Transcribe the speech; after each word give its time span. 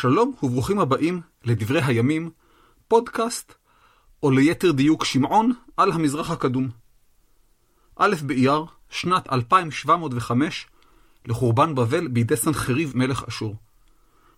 שלום 0.00 0.34
וברוכים 0.42 0.78
הבאים 0.78 1.20
לדברי 1.44 1.82
הימים, 1.82 2.30
פודקאסט, 2.88 3.54
או 4.22 4.30
ליתר 4.30 4.72
דיוק 4.72 5.04
שמעון, 5.04 5.52
על 5.76 5.92
המזרח 5.92 6.30
הקדום. 6.30 6.68
א' 7.96 8.14
באייר, 8.26 8.64
שנת 8.90 9.32
2705, 9.32 10.66
לחורבן 11.26 11.74
בבל 11.74 12.08
בידי 12.08 12.36
סנחריב 12.36 12.92
מלך 12.96 13.24
אשור. 13.28 13.56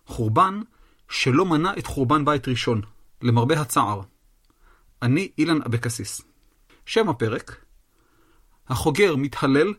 חורבן 0.05 0.61
שלא 1.09 1.45
מנע 1.45 1.71
את 1.77 1.87
חורבן 1.87 2.25
בית 2.25 2.47
ראשון, 2.47 2.81
למרבה 3.21 3.61
הצער. 3.61 4.01
אני 5.01 5.31
אילן 5.37 5.61
אבקסיס. 5.61 6.21
שם 6.85 7.09
הפרק, 7.09 7.65
החוגר 8.67 9.15
מתהלל 9.15 9.73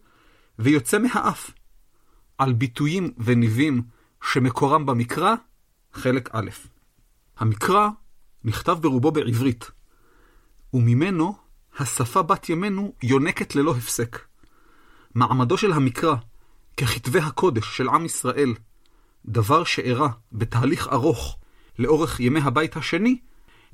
ויוצא 0.58 0.98
מהאף 0.98 1.50
על 2.38 2.52
ביטויים 2.52 3.14
וניבים 3.18 3.82
שמקורם 4.22 4.86
במקרא, 4.86 5.34
חלק 5.94 6.28
א'. 6.32 6.50
המקרא 7.38 7.88
נכתב 8.44 8.78
ברובו 8.80 9.10
בעברית, 9.10 9.70
וממנו 10.74 11.34
השפה 11.78 12.22
בת 12.22 12.48
ימינו 12.48 12.92
יונקת 13.02 13.56
ללא 13.56 13.74
הפסק. 13.76 14.18
מעמדו 15.14 15.56
של 15.56 15.72
המקרא 15.72 16.14
ככתבי 16.76 17.18
הקודש 17.18 17.76
של 17.76 17.88
עם 17.88 18.04
ישראל, 18.04 18.54
דבר 19.26 19.64
שאירע 19.64 20.08
בתהליך 20.32 20.88
ארוך 20.88 21.38
לאורך 21.78 22.20
ימי 22.20 22.40
הבית 22.40 22.76
השני, 22.76 23.18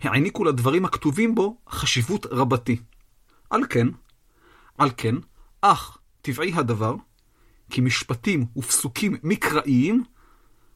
העניקו 0.01 0.45
לדברים 0.45 0.85
הכתובים 0.85 1.35
בו 1.35 1.57
חשיבות 1.69 2.27
רבתי. 2.31 2.81
על 3.51 3.63
כן, 3.71 3.87
על 4.79 4.91
כן, 4.97 5.15
אך 5.61 5.99
טבעי 6.23 6.53
הדבר, 6.55 6.95
כי 7.71 7.81
משפטים 7.81 8.47
ופסוקים 8.57 9.17
מקראיים 9.23 10.05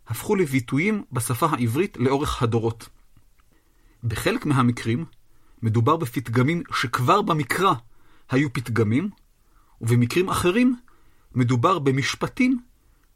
הפכו 0.07 0.37
לביטויים 0.37 1.05
בשפה 1.13 1.47
העברית 1.47 1.97
לאורך 1.97 2.43
הדורות. 2.43 2.89
בחלק 4.05 4.47
מהמקרים 4.47 5.05
מדובר 5.63 5.97
בפתגמים 5.97 6.63
שכבר 6.73 7.23
במקרא 7.23 7.73
היו 8.31 8.53
פתגמים, 8.53 9.11
ובמקרים 9.81 10.29
אחרים 10.29 10.77
מדובר 11.35 11.79
במשפטים 11.79 12.61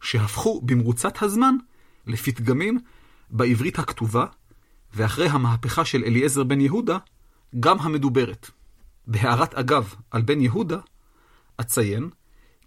שהפכו 0.00 0.61
במרוצת 0.64 1.22
הזמן 1.22 1.56
לפתגמים 2.06 2.78
בעברית 3.31 3.78
הכתובה, 3.78 4.27
ואחרי 4.94 5.28
המהפכה 5.28 5.84
של 5.84 6.05
אליעזר 6.05 6.44
בן 6.44 6.61
יהודה, 6.61 6.98
גם 7.61 7.81
המדוברת. 7.81 8.50
בהערת 9.06 9.55
אגב 9.55 9.94
על 10.10 10.22
בן 10.22 10.41
יהודה, 10.41 10.78
אציין 11.60 12.10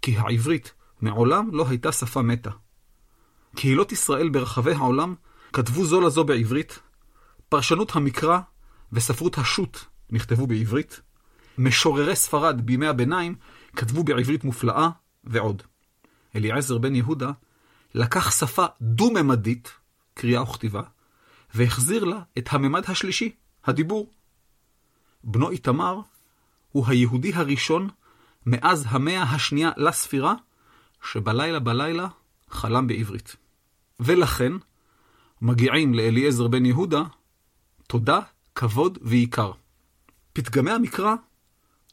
כי 0.02 0.16
העברית 0.18 0.72
מעולם 1.00 1.50
לא 1.52 1.68
הייתה 1.68 1.92
שפה 1.92 2.22
מתה. 2.22 2.50
קהילות 3.56 3.92
ישראל 3.92 4.28
ברחבי 4.28 4.72
העולם 4.72 5.14
כתבו 5.52 5.84
זו 5.84 6.00
לזו 6.00 6.24
בעברית, 6.24 6.78
פרשנות 7.48 7.96
המקרא 7.96 8.38
וספרות 8.92 9.38
השו"ת 9.38 9.78
נכתבו 10.10 10.46
בעברית, 10.46 11.00
משוררי 11.58 12.16
ספרד 12.16 12.60
בימי 12.60 12.86
הביניים 12.86 13.34
כתבו 13.76 14.04
בעברית 14.04 14.44
מופלאה, 14.44 14.88
ועוד. 15.24 15.62
אליעזר 16.36 16.78
בן 16.78 16.94
יהודה 16.94 17.30
לקח 17.94 18.30
שפה 18.30 18.66
דו-ממדית, 18.80 19.72
קריאה 20.14 20.42
וכתיבה, 20.42 20.82
והחזיר 21.54 22.04
לה 22.04 22.20
את 22.38 22.48
הממד 22.52 22.82
השלישי, 22.88 23.34
הדיבור. 23.64 24.10
בנו 25.24 25.50
איתמר 25.50 26.00
הוא 26.72 26.86
היהודי 26.86 27.32
הראשון 27.34 27.88
מאז 28.46 28.86
המאה 28.88 29.22
השנייה 29.22 29.70
לספירה, 29.76 30.34
שבלילה 31.12 31.58
בלילה 31.58 32.08
חלם 32.50 32.86
בעברית. 32.86 33.36
ולכן 34.04 34.52
מגיעים 35.42 35.94
לאליעזר 35.94 36.48
בן 36.48 36.66
יהודה 36.66 37.02
תודה, 37.86 38.20
כבוד 38.54 38.98
ועיקר. 39.02 39.52
פתגמי 40.32 40.70
המקרא 40.70 41.14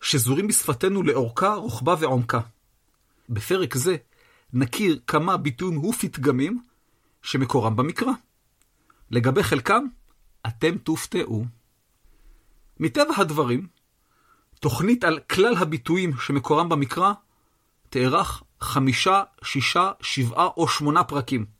שזורים 0.01 0.47
בשפתנו 0.47 1.03
לאורכה, 1.03 1.53
רוחבה 1.53 1.95
ועומקה. 1.99 2.39
בפרק 3.29 3.75
זה 3.75 3.95
נכיר 4.53 4.99
כמה 5.07 5.37
ביטויים 5.37 5.85
ופתגמים 5.85 6.61
שמקורם 7.21 7.75
במקרא. 7.75 8.11
לגבי 9.11 9.43
חלקם, 9.43 9.83
אתם 10.47 10.77
תופתעו. 10.77 11.45
מטבע 12.79 13.13
הדברים, 13.17 13.67
תוכנית 14.59 15.03
על 15.03 15.19
כלל 15.19 15.55
הביטויים 15.57 16.17
שמקורם 16.17 16.69
במקרא 16.69 17.13
תארך 17.89 18.43
חמישה, 18.61 19.23
שישה, 19.43 19.91
שבעה 20.01 20.47
או 20.57 20.67
שמונה 20.67 21.03
פרקים. 21.03 21.58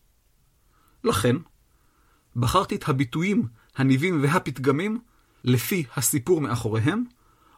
לכן, 1.03 1.35
בחרתי 2.35 2.75
את 2.75 2.89
הביטויים, 2.89 3.47
הניבים 3.75 4.23
והפתגמים 4.23 4.99
לפי 5.43 5.83
הסיפור 5.95 6.41
מאחוריהם, 6.41 7.03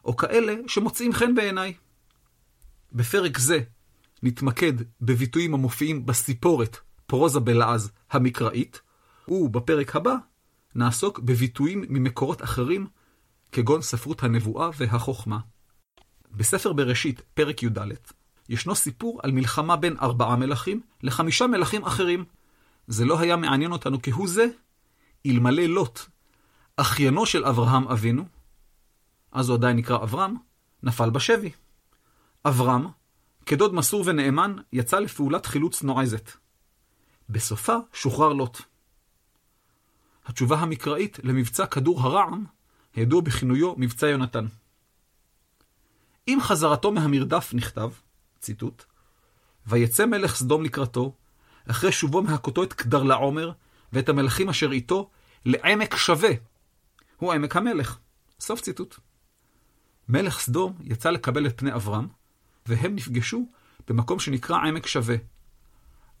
או 0.04 0.16
כאלה 0.16 0.54
שמוצאים 0.66 1.12
חן 1.12 1.34
בעיניי. 1.34 1.74
בפרק 2.92 3.38
זה 3.38 3.60
נתמקד 4.22 4.72
בביטויים 5.00 5.54
המופיעים 5.54 6.06
בסיפורת 6.06 6.76
פרוזה 7.06 7.40
בלעז 7.40 7.90
המקראית, 8.10 8.80
ובפרק 9.28 9.96
הבא 9.96 10.14
נעסוק 10.74 11.18
בביטויים 11.18 11.84
ממקורות 11.88 12.42
אחרים 12.42 12.86
כגון 13.52 13.82
ספרות 13.82 14.22
הנבואה 14.22 14.70
והחוכמה. 14.76 15.38
בספר 16.30 16.72
בראשית, 16.72 17.22
פרק 17.34 17.62
י"ד, 17.62 17.78
ישנו 18.48 18.74
סיפור 18.74 19.20
על 19.22 19.32
מלחמה 19.32 19.76
בין 19.76 19.96
ארבעה 20.00 20.36
מלכים 20.36 20.80
לחמישה 21.02 21.46
מלכים 21.46 21.84
אחרים. 21.84 22.24
זה 22.86 23.04
לא 23.04 23.20
היה 23.20 23.36
מעניין 23.36 23.72
אותנו 23.72 24.02
כהוא 24.02 24.28
זה, 24.28 24.46
אלמלא 25.26 25.62
לוט, 25.62 26.00
אחיינו 26.76 27.26
של 27.26 27.44
אברהם 27.44 27.88
אבינו, 27.88 28.24
אז 29.32 29.48
הוא 29.48 29.56
עדיין 29.56 29.76
נקרא 29.76 29.96
אברהם, 29.96 30.34
נפל 30.82 31.10
בשבי. 31.10 31.50
אברהם, 32.44 32.86
כדוד 33.46 33.74
מסור 33.74 34.02
ונאמן, 34.06 34.56
יצא 34.72 34.98
לפעולת 34.98 35.46
חילוץ 35.46 35.82
נועזת. 35.82 36.30
בסופה 37.28 37.76
שוחרר 37.92 38.32
לוט. 38.32 38.60
התשובה 40.26 40.58
המקראית 40.58 41.18
למבצע 41.22 41.66
כדור 41.66 42.00
הרעם 42.00 42.44
הידוע 42.94 43.20
בכינויו 43.20 43.74
מבצע 43.76 44.06
יונתן. 44.06 44.46
עם 46.26 46.40
חזרתו 46.40 46.92
מהמרדף 46.92 47.50
נכתב, 47.54 47.90
ציטוט, 48.40 48.84
ויצא 49.66 50.06
מלך 50.06 50.34
סדום 50.36 50.64
לקראתו, 50.64 51.14
אחרי 51.70 51.92
שובו 51.92 52.22
מהכותו 52.22 52.62
את 52.62 52.72
קדר 52.72 53.02
לעומר, 53.02 53.52
ואת 53.92 54.08
המלכים 54.08 54.48
אשר 54.48 54.72
איתו, 54.72 55.10
לעמק 55.44 55.96
שווה. 55.96 56.30
הוא 57.16 57.32
עמק 57.32 57.56
המלך. 57.56 57.98
סוף 58.40 58.60
ציטוט. 58.60 58.96
מלך 60.08 60.40
סדום 60.40 60.76
יצא 60.80 61.10
לקבל 61.10 61.46
את 61.46 61.58
פני 61.58 61.74
אברהם, 61.74 62.08
והם 62.66 62.94
נפגשו 62.94 63.48
במקום 63.88 64.18
שנקרא 64.18 64.56
עמק 64.56 64.86
שווה. 64.86 65.16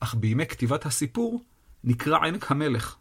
אך 0.00 0.14
בימי 0.14 0.46
כתיבת 0.46 0.86
הסיפור 0.86 1.44
נקרא 1.84 2.18
עמק 2.18 2.50
המלך. 2.50 2.96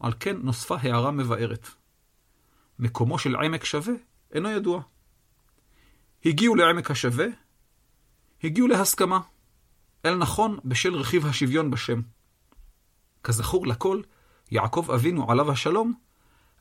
על 0.00 0.12
כן 0.20 0.36
נוספה 0.36 0.76
הערה 0.80 1.10
מבארת. 1.10 1.68
מקומו 2.78 3.18
של 3.18 3.36
עמק 3.36 3.64
שווה 3.64 3.94
אינו 4.32 4.50
ידוע. 4.50 4.82
הגיעו 6.24 6.54
לעמק 6.54 6.90
השווה, 6.90 7.26
הגיעו 8.44 8.68
להסכמה, 8.68 9.20
אל 10.08 10.16
נכון 10.16 10.58
בשל 10.64 10.94
רכיב 10.94 11.26
השוויון 11.26 11.70
בשם. 11.70 12.00
כזכור 13.22 13.66
לכל, 13.66 14.02
יעקב 14.50 14.90
אבינו 14.94 15.30
עליו 15.30 15.52
השלום, 15.52 15.94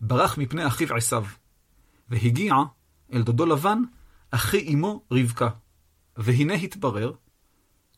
ברח 0.02 0.38
מפני 0.38 0.68
אחיו 0.68 0.96
עשיו, 0.96 1.26
והגיע 2.10 2.56
אל 3.14 3.22
דודו 3.22 3.46
לבן, 3.46 3.82
אחי 4.32 4.74
אמו 4.74 5.02
רבקה. 5.12 5.50
והנה 6.18 6.54
התברר, 6.54 7.12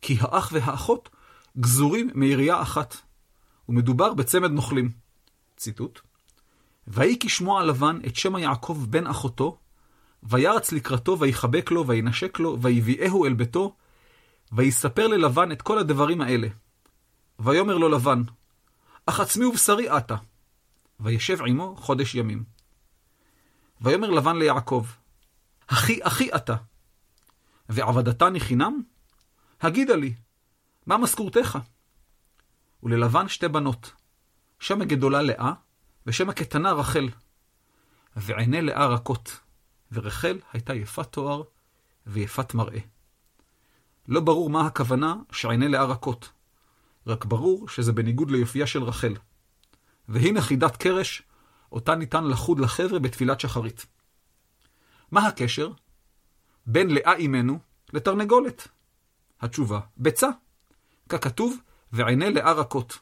כי 0.02 0.18
האח 0.20 0.50
והאחות 0.54 1.10
גזורים 1.60 2.10
מירייה 2.16 2.62
אחת, 2.62 2.98
ומדובר 3.70 4.14
בצמד 4.14 4.52
נוכלים. 4.52 4.90
ציטוט: 5.58 6.00
ויהי 6.88 7.18
כשמוע 7.20 7.64
לבן 7.64 8.00
את 8.08 8.16
שם 8.16 8.38
יעקב 8.38 8.86
בן 8.90 9.08
אחותו, 9.08 9.58
וירץ 10.24 10.72
לקראתו, 10.72 11.20
ויחבק 11.20 11.72
לו, 11.72 11.88
וינשק 11.88 12.40
לו, 12.40 12.62
ויביאהו 12.62 13.26
אל 13.26 13.34
ביתו, 13.34 13.76
ויספר 14.52 15.08
ללבן 15.08 15.52
את 15.52 15.62
כל 15.62 15.80
הדברים 15.80 16.22
האלה. 16.22 16.48
ויאמר 17.40 17.78
לו 17.78 17.90
לבן, 17.90 18.22
אך 19.06 19.20
עצמי 19.20 19.46
ובשרי 19.46 19.90
עתה. 19.90 20.16
וישב 21.00 21.38
עמו 21.46 21.76
חודש 21.76 22.16
ימים. 22.16 22.44
ויאמר 23.82 24.10
לבן 24.10 24.36
ליעקב, 24.36 24.86
אחי 25.68 26.00
אחי 26.04 26.30
אתה, 26.36 26.56
ועבדתני 27.70 28.40
חינם? 28.40 28.82
הגידה 29.62 29.96
לי, 29.96 30.14
מה 30.86 30.98
משכורתך? 30.98 31.58
וללבן 32.84 33.28
שתי 33.28 33.48
בנות, 33.48 33.92
שם 34.60 34.82
הגדולה 34.82 35.22
לאה, 35.22 35.54
ושם 36.06 36.30
הקטנה 36.30 36.72
רחל. 36.72 37.10
ועיני 38.16 38.62
לאה 38.62 38.86
רכות, 38.88 39.40
ורחל 39.92 40.40
הייתה 40.54 40.74
יפת 40.74 41.12
תואר 41.12 41.44
ויפת 42.08 42.54
מראה. 42.54 42.80
לא 44.10 44.20
ברור 44.20 44.50
מה 44.50 44.68
הכוונה 44.68 45.16
שעיני 45.32 45.68
לאה 45.68 45.84
רכות, 45.84 46.30
רק 47.08 47.26
ברור 47.26 47.68
שזה 47.68 47.92
בניגוד 47.94 48.32
ליופייה 48.32 48.68
של 48.68 48.84
רחל. 48.84 49.14
והנה 50.08 50.42
חידת 50.42 50.78
קרש, 50.78 51.24
אותה 51.72 51.96
ניתן 51.96 52.28
לחוד 52.28 52.60
לחבר'ה 52.60 53.00
בתפילת 53.00 53.40
שחרית. 53.40 53.86
מה 55.12 55.28
הקשר 55.28 55.72
בין 56.66 56.90
לאה 56.90 57.14
אימנו 57.14 57.60
לתרנגולת? 57.94 58.68
התשובה, 59.42 59.80
ביצה. 59.98 60.30
ככתוב, 61.10 61.58
ועיני 61.92 62.34
לאה 62.34 62.52
רכות. 62.52 62.98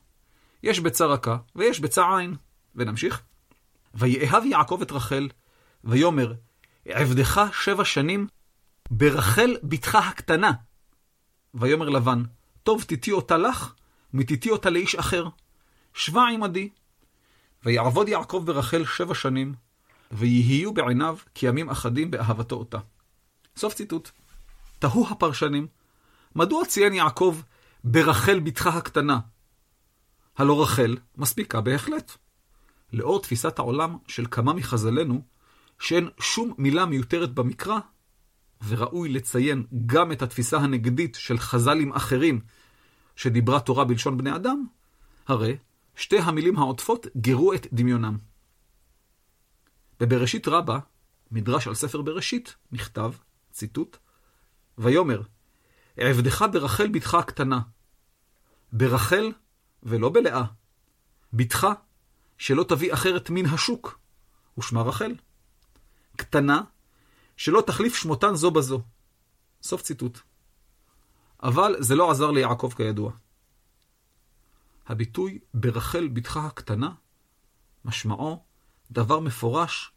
יש 0.63 0.79
ביצה 0.79 1.05
רכה 1.05 1.37
ויש 1.55 1.79
ביצה 1.79 2.17
עין. 2.17 2.35
ונמשיך. 2.75 3.21
ויאהב 3.93 4.45
יעקב 4.45 4.79
את 4.81 4.91
רחל, 4.91 5.29
ויאמר, 5.83 6.33
עבדך 6.85 7.41
שבע 7.53 7.85
שנים 7.85 8.27
ברחל 8.91 9.55
בתך 9.63 9.95
הקטנה. 9.95 10.51
ויאמר 11.53 11.89
לבן, 11.89 12.23
טוב 12.63 12.83
תיתי 12.83 13.11
אותה 13.11 13.37
לך, 13.37 13.73
מתיתי 14.13 14.49
אותה 14.49 14.69
לאיש 14.69 14.95
אחר. 14.95 15.27
שבה 15.97 16.27
עמדי. 16.27 16.69
ויעבוד 17.65 18.09
יעקב 18.09 18.43
ברחל 18.45 18.85
שבע 18.85 19.15
שנים, 19.15 19.53
ויהיו 20.11 20.73
בעיניו 20.73 21.17
כימים 21.35 21.69
אחדים 21.69 22.11
באהבתו 22.11 22.55
אותה. 22.55 22.77
סוף 23.55 23.73
ציטוט. 23.73 24.09
תהו 24.79 25.07
הפרשנים, 25.09 25.67
מדוע 26.35 26.65
ציין 26.65 26.93
יעקב 26.93 27.41
ברחל 27.83 28.39
בתך 28.39 28.67
הקטנה? 28.67 29.19
הלא 30.37 30.61
רחל 30.63 30.97
מספיקה 31.17 31.61
בהחלט. 31.61 32.11
לאור 32.93 33.21
תפיסת 33.21 33.59
העולם 33.59 33.97
של 34.07 34.25
כמה 34.31 34.53
מחז"לינו, 34.53 35.21
שאין 35.79 36.09
שום 36.19 36.53
מילה 36.57 36.85
מיותרת 36.85 37.33
במקרא, 37.33 37.79
וראוי 38.67 39.09
לציין 39.09 39.65
גם 39.85 40.11
את 40.11 40.21
התפיסה 40.21 40.57
הנגדית 40.57 41.15
של 41.15 41.37
חז"לים 41.37 41.93
אחרים, 41.93 42.41
שדיברה 43.15 43.59
תורה 43.59 43.85
בלשון 43.85 44.17
בני 44.17 44.35
אדם, 44.35 44.65
הרי 45.27 45.57
שתי 45.95 46.19
המילים 46.19 46.57
העוטפות 46.57 47.07
גירו 47.17 47.53
את 47.53 47.67
דמיונם. 47.73 48.17
בבראשית 49.99 50.47
רבה, 50.47 50.79
מדרש 51.31 51.67
על 51.67 51.73
ספר 51.73 52.01
בראשית, 52.01 52.55
נכתב, 52.71 53.11
ציטוט, 53.51 53.97
ויאמר, 54.77 55.21
עבדך 55.97 56.45
ברחל 56.51 56.87
בתך 56.87 57.13
הקטנה, 57.13 57.59
ברחל 58.73 59.31
ולא 59.83 60.09
בלאה, 60.09 60.43
בתך 61.33 61.67
שלא 62.37 62.63
תביא 62.63 62.93
אחרת 62.93 63.29
מן 63.29 63.45
השוק, 63.45 63.99
ושמה 64.57 64.81
רחל. 64.81 65.15
קטנה, 66.15 66.61
שלא 67.37 67.61
תחליף 67.67 67.95
שמותן 67.95 68.35
זו 68.35 68.51
בזו. 68.51 68.81
סוף 69.61 69.81
ציטוט. 69.81 70.19
אבל 71.43 71.75
זה 71.79 71.95
לא 71.95 72.11
עזר 72.11 72.31
ליעקב 72.31 72.73
כידוע. 72.77 73.11
הביטוי 74.87 75.39
ברחל 75.53 76.07
בתך 76.07 76.37
הקטנה, 76.37 76.89
משמעו 77.85 78.43
דבר 78.91 79.19
מפורש, 79.19 79.91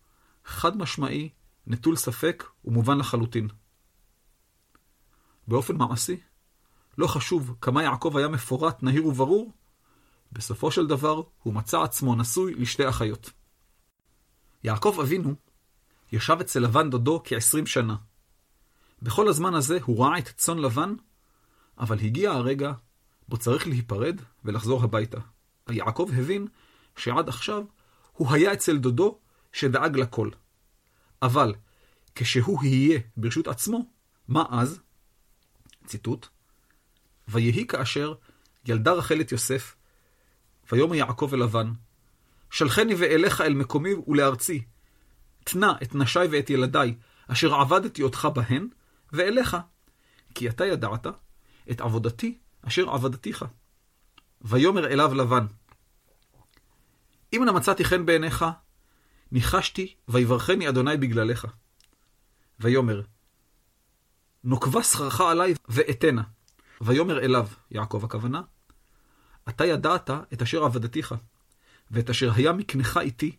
חד 0.45 0.77
משמעי, 0.77 1.29
נטול 1.67 1.97
ספק 1.97 2.45
ומובן 2.65 2.99
לחלוטין. 2.99 3.49
באופן 5.49 5.77
מעשי, 5.77 6.21
לא 6.99 7.07
חשוב 7.07 7.57
כמה 7.61 7.83
יעקב 7.83 8.17
היה 8.17 8.29
מפורט, 8.29 8.83
נהיר 8.83 9.07
וברור, 9.07 9.53
בסופו 10.33 10.71
של 10.71 10.87
דבר 10.87 11.23
הוא 11.43 11.55
מצא 11.55 11.83
עצמו 11.83 12.15
נשוי 12.15 12.55
לשתי 12.55 12.89
אחיות. 12.89 13.31
יעקב 14.65 14.99
אבינו 15.03 15.35
ישב 16.13 16.37
אצל 16.41 16.61
לבן 16.61 16.91
דודו 16.91 17.23
כעשרים 17.25 17.67
שנה. 17.67 17.97
בכל 19.03 19.29
הזמן 19.29 19.55
הזה 19.55 19.79
הוא 19.85 20.05
ראה 20.05 20.19
את 20.19 20.29
צאן 20.29 20.59
לבן, 20.59 20.95
אבל 21.79 21.99
הגיע 21.99 22.31
הרגע 22.31 22.73
בו 23.29 23.37
צריך 23.37 23.67
להיפרד 23.67 24.21
ולחזור 24.45 24.85
הביתה. 24.85 25.19
ויעקב 25.69 26.11
הבין 26.19 26.47
שעד 26.97 27.29
עכשיו 27.29 27.65
הוא 28.13 28.33
היה 28.33 28.53
אצל 28.53 28.79
דודו 28.79 29.19
שדאג 29.53 29.97
לכל. 29.97 30.31
אבל 31.23 31.55
כשהוא 32.15 32.65
יהיה 32.65 33.01
ברשות 33.17 33.49
עצמו, 33.49 33.87
מה 34.29 34.45
אז? 34.51 34.81
ציטוט: 35.87 36.27
ויהי 37.29 37.67
כאשר 37.67 38.15
ילדה 38.65 38.93
רחל 38.93 39.21
את 39.21 39.33
יוסף, 39.33 39.77
ויאמר 40.73 40.95
יעקב 40.95 41.31
אל 41.33 41.43
לבן, 41.43 41.73
שלחני 42.51 42.95
ואליך 42.95 43.41
אל 43.41 43.55
מקומי 43.55 43.95
ולארצי. 44.07 44.65
תנה 45.45 45.75
את 45.83 45.95
נשי 45.95 46.19
ואת 46.31 46.51
ילדי, 46.51 46.95
אשר 47.29 47.55
עבדתי 47.55 48.03
אותך 48.03 48.29
בהן, 48.35 48.69
ואליך. 49.13 49.57
כי 50.35 50.49
אתה 50.49 50.67
ידעת 50.67 51.07
את 51.71 51.81
עבודתי 51.81 52.39
אשר 52.63 52.91
עבדתיך. 52.91 53.45
ויאמר 54.43 54.87
אליו 54.87 55.15
לבן, 55.15 55.47
אם 57.33 57.43
נא 57.45 57.53
מצאתי 57.53 57.85
חן 57.85 58.07
בעיניך, 58.07 58.45
ניחשתי 59.33 59.95
ויברכני 60.09 60.69
אדוני 60.69 60.97
בגללך. 60.97 61.47
ויאמר, 62.61 63.03
נוקבה 64.45 64.83
שכרך 64.83 65.21
עלי 65.21 65.55
ואתנה. 65.69 66.23
ויאמר 66.81 67.19
אליו, 67.19 67.49
יעקב 67.71 68.05
הכוונה, 68.05 68.43
אתה 69.49 69.65
ידעת 69.67 70.11
את 70.11 70.43
אשר 70.43 70.65
עבדתיך, 70.65 71.15
ואת 71.91 72.11
אשר 72.11 72.33
היה 72.35 72.53
מקנך 72.53 72.97
איתי, 73.03 73.37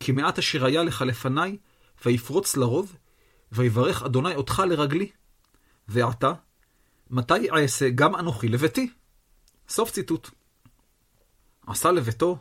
כי 0.00 0.12
מעט 0.12 0.38
אשר 0.38 0.64
היה 0.64 0.82
לך 0.82 1.02
לפניי, 1.02 1.56
ויפרוץ 2.04 2.56
לרוב, 2.56 2.96
ויברך 3.52 4.02
אדוני 4.02 4.34
אותך 4.34 4.62
לרגלי. 4.66 5.10
ועתה, 5.88 6.32
מתי 7.10 7.50
אעשה 7.50 7.90
גם 7.90 8.16
אנוכי 8.16 8.48
לביתי? 8.48 8.90
סוף 9.68 9.90
ציטוט. 9.90 10.30
עשה 11.66 11.90
לביתו 11.90 12.38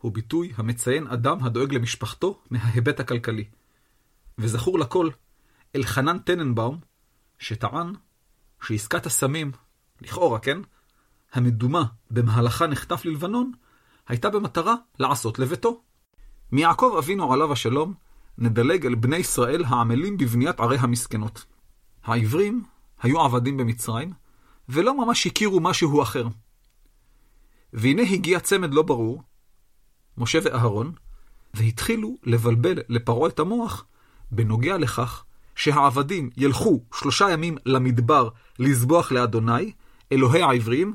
הוא 0.00 0.12
ביטוי 0.12 0.52
המציין 0.56 1.06
אדם 1.06 1.44
הדואג 1.44 1.74
למשפחתו 1.74 2.40
מההיבט 2.50 3.00
הכלכלי. 3.00 3.44
וזכור 4.38 4.78
לכל, 4.78 5.10
אלחנן 5.76 6.18
טננבאום, 6.18 6.80
שטען 7.38 7.92
שעסקת 8.62 9.06
הסמים, 9.06 9.52
לכאורה, 10.00 10.38
כן? 10.38 10.58
המדומה 11.32 11.84
במהלכה 12.10 12.66
נחטף 12.66 13.04
ללבנון, 13.04 13.52
הייתה 14.08 14.30
במטרה 14.30 14.74
לעשות 14.98 15.38
לביתו. 15.38 15.82
מיעקב 16.54 16.94
אבינו 16.98 17.32
עליו 17.32 17.52
השלום, 17.52 17.94
נדלג 18.38 18.86
אל 18.86 18.94
בני 18.94 19.16
ישראל 19.16 19.64
העמלים 19.64 20.16
בבניית 20.16 20.60
ערי 20.60 20.76
המסכנות. 20.80 21.44
העברים 22.04 22.64
היו 23.02 23.20
עבדים 23.20 23.56
במצרים, 23.56 24.12
ולא 24.68 25.04
ממש 25.04 25.26
הכירו 25.26 25.60
משהו 25.60 26.02
אחר. 26.02 26.26
והנה 27.72 28.02
הגיע 28.02 28.40
צמד 28.40 28.74
לא 28.74 28.82
ברור, 28.82 29.22
משה 30.18 30.38
ואהרון, 30.44 30.92
והתחילו 31.54 32.16
לבלבל 32.22 32.78
לפרעה 32.88 33.28
את 33.28 33.38
המוח 33.38 33.84
בנוגע 34.30 34.78
לכך 34.78 35.24
שהעבדים 35.54 36.30
ילכו 36.36 36.80
שלושה 36.94 37.30
ימים 37.30 37.56
למדבר 37.66 38.28
לזבוח 38.58 39.12
לאדוני, 39.12 39.72
אלוהי 40.12 40.42
העברים, 40.42 40.94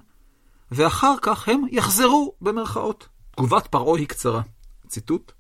ואחר 0.72 1.14
כך 1.22 1.50
הם 1.50 1.62
יחזרו 1.72 2.34
במרכאות. 2.42 3.08
תגובת 3.32 3.68
פרעה 3.68 4.00
היא 4.00 4.08
קצרה. 4.08 4.42
ציטוט: 4.88 5.32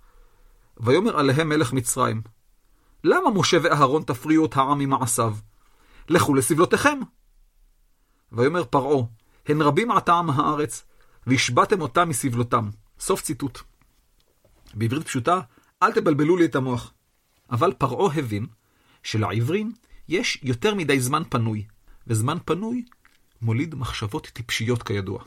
ויאמר 0.79 1.19
עליהם 1.19 1.49
מלך 1.49 1.73
מצרים, 1.73 2.21
למה 3.03 3.29
משה 3.35 3.57
ואהרון 3.63 4.03
תפריעו 4.03 4.45
את 4.45 4.57
העם 4.57 4.79
ממעשיו? 4.79 5.35
לכו 6.09 6.35
לסבלותיכם. 6.35 6.99
ויאמר 8.31 8.63
פרעה, 8.63 9.03
הן 9.47 9.61
רבים 9.61 9.91
עתה 9.91 10.13
עם 10.13 10.29
הארץ, 10.29 10.85
והשבתם 11.27 11.81
אותם 11.81 12.09
מסבלותם. 12.09 12.69
סוף 12.99 13.21
ציטוט. 13.21 13.59
בעברית 14.73 15.07
פשוטה, 15.07 15.41
אל 15.83 15.91
תבלבלו 15.93 16.37
לי 16.37 16.45
את 16.45 16.55
המוח. 16.55 16.93
אבל 17.51 17.73
פרעה 17.73 18.15
הבין 18.15 18.47
שלעברים 19.03 19.73
יש 20.07 20.39
יותר 20.43 20.75
מדי 20.75 20.99
זמן 20.99 21.23
פנוי, 21.29 21.65
וזמן 22.07 22.37
פנוי 22.45 22.85
מוליד 23.41 23.75
מחשבות 23.75 24.27
טיפשיות 24.27 24.83
כידוע. 24.83 25.23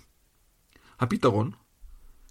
הפתרון, 1.00 1.50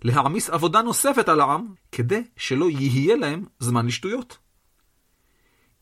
להעמיס 0.04 0.50
עבודה 0.50 0.82
נוספת 0.82 1.30
על 1.30 1.40
העם, 1.42 1.68
כדי 1.92 2.24
שלא 2.38 2.70
יהיה 2.70 3.16
להם 3.16 3.46
זמן 3.60 3.86
לשטויות. 3.86 4.38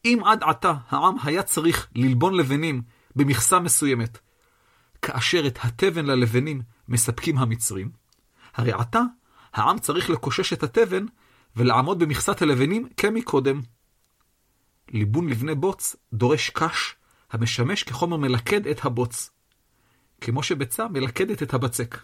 אם 0.05 0.19
עד 0.25 0.43
עתה 0.43 0.73
העם 0.89 1.15
היה 1.23 1.43
צריך 1.43 1.87
ללבון 1.95 2.33
לבנים 2.33 2.81
במכסה 3.15 3.59
מסוימת, 3.59 4.17
כאשר 5.01 5.47
את 5.47 5.59
התבן 5.63 6.05
ללבנים 6.05 6.61
מספקים 6.87 7.37
המצרים, 7.37 7.91
הרי 8.55 8.71
עתה 8.73 9.01
העם 9.53 9.79
צריך 9.79 10.09
לקושש 10.09 10.53
את 10.53 10.63
התבן 10.63 11.05
ולעמוד 11.55 11.99
במכסת 11.99 12.41
הלבנים 12.41 12.87
כמקודם. 12.97 13.61
ליבון 14.89 15.29
לבני 15.29 15.55
בוץ 15.55 15.95
דורש 16.13 16.49
קש 16.49 16.95
המשמש 17.31 17.83
כחומר 17.83 18.17
מלכד 18.17 18.67
את 18.67 18.85
הבוץ, 18.85 19.31
כמו 20.21 20.43
שביצה 20.43 20.87
מלכדת 20.87 21.43
את 21.43 21.53
הבצק. 21.53 21.97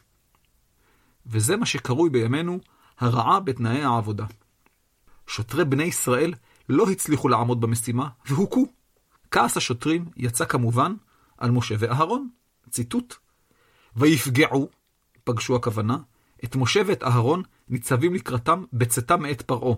וזה 1.25 1.58
מה 1.58 1.65
שקרוי 1.65 2.10
בימינו 2.10 2.60
הרעה 3.00 3.39
בתנאי 3.39 3.84
העבודה. 3.84 4.25
שוטרי 5.27 5.65
בני 5.65 5.84
ישראל 5.84 6.34
לא 6.70 6.89
הצליחו 6.91 7.29
לעמוד 7.29 7.62
במשימה 7.62 8.10
והוכו. 8.25 8.65
כעס 9.32 9.58
השוטרים 9.58 10.05
יצא 10.17 10.46
כמובן 10.46 10.94
על 11.38 11.51
משה 11.51 11.75
ואהרון. 11.79 12.29
ציטוט: 12.70 13.15
ויפגעו, 13.96 14.70
פגשו 15.24 15.55
הכוונה, 15.55 15.98
את 16.44 16.55
משה 16.55 16.82
ואת 16.86 17.03
אהרון 17.03 17.44
ניצבים 17.70 18.13
לקראתם 18.13 18.63
בצאתם 18.74 19.22
מאת 19.22 19.41
פרעה. 19.41 19.75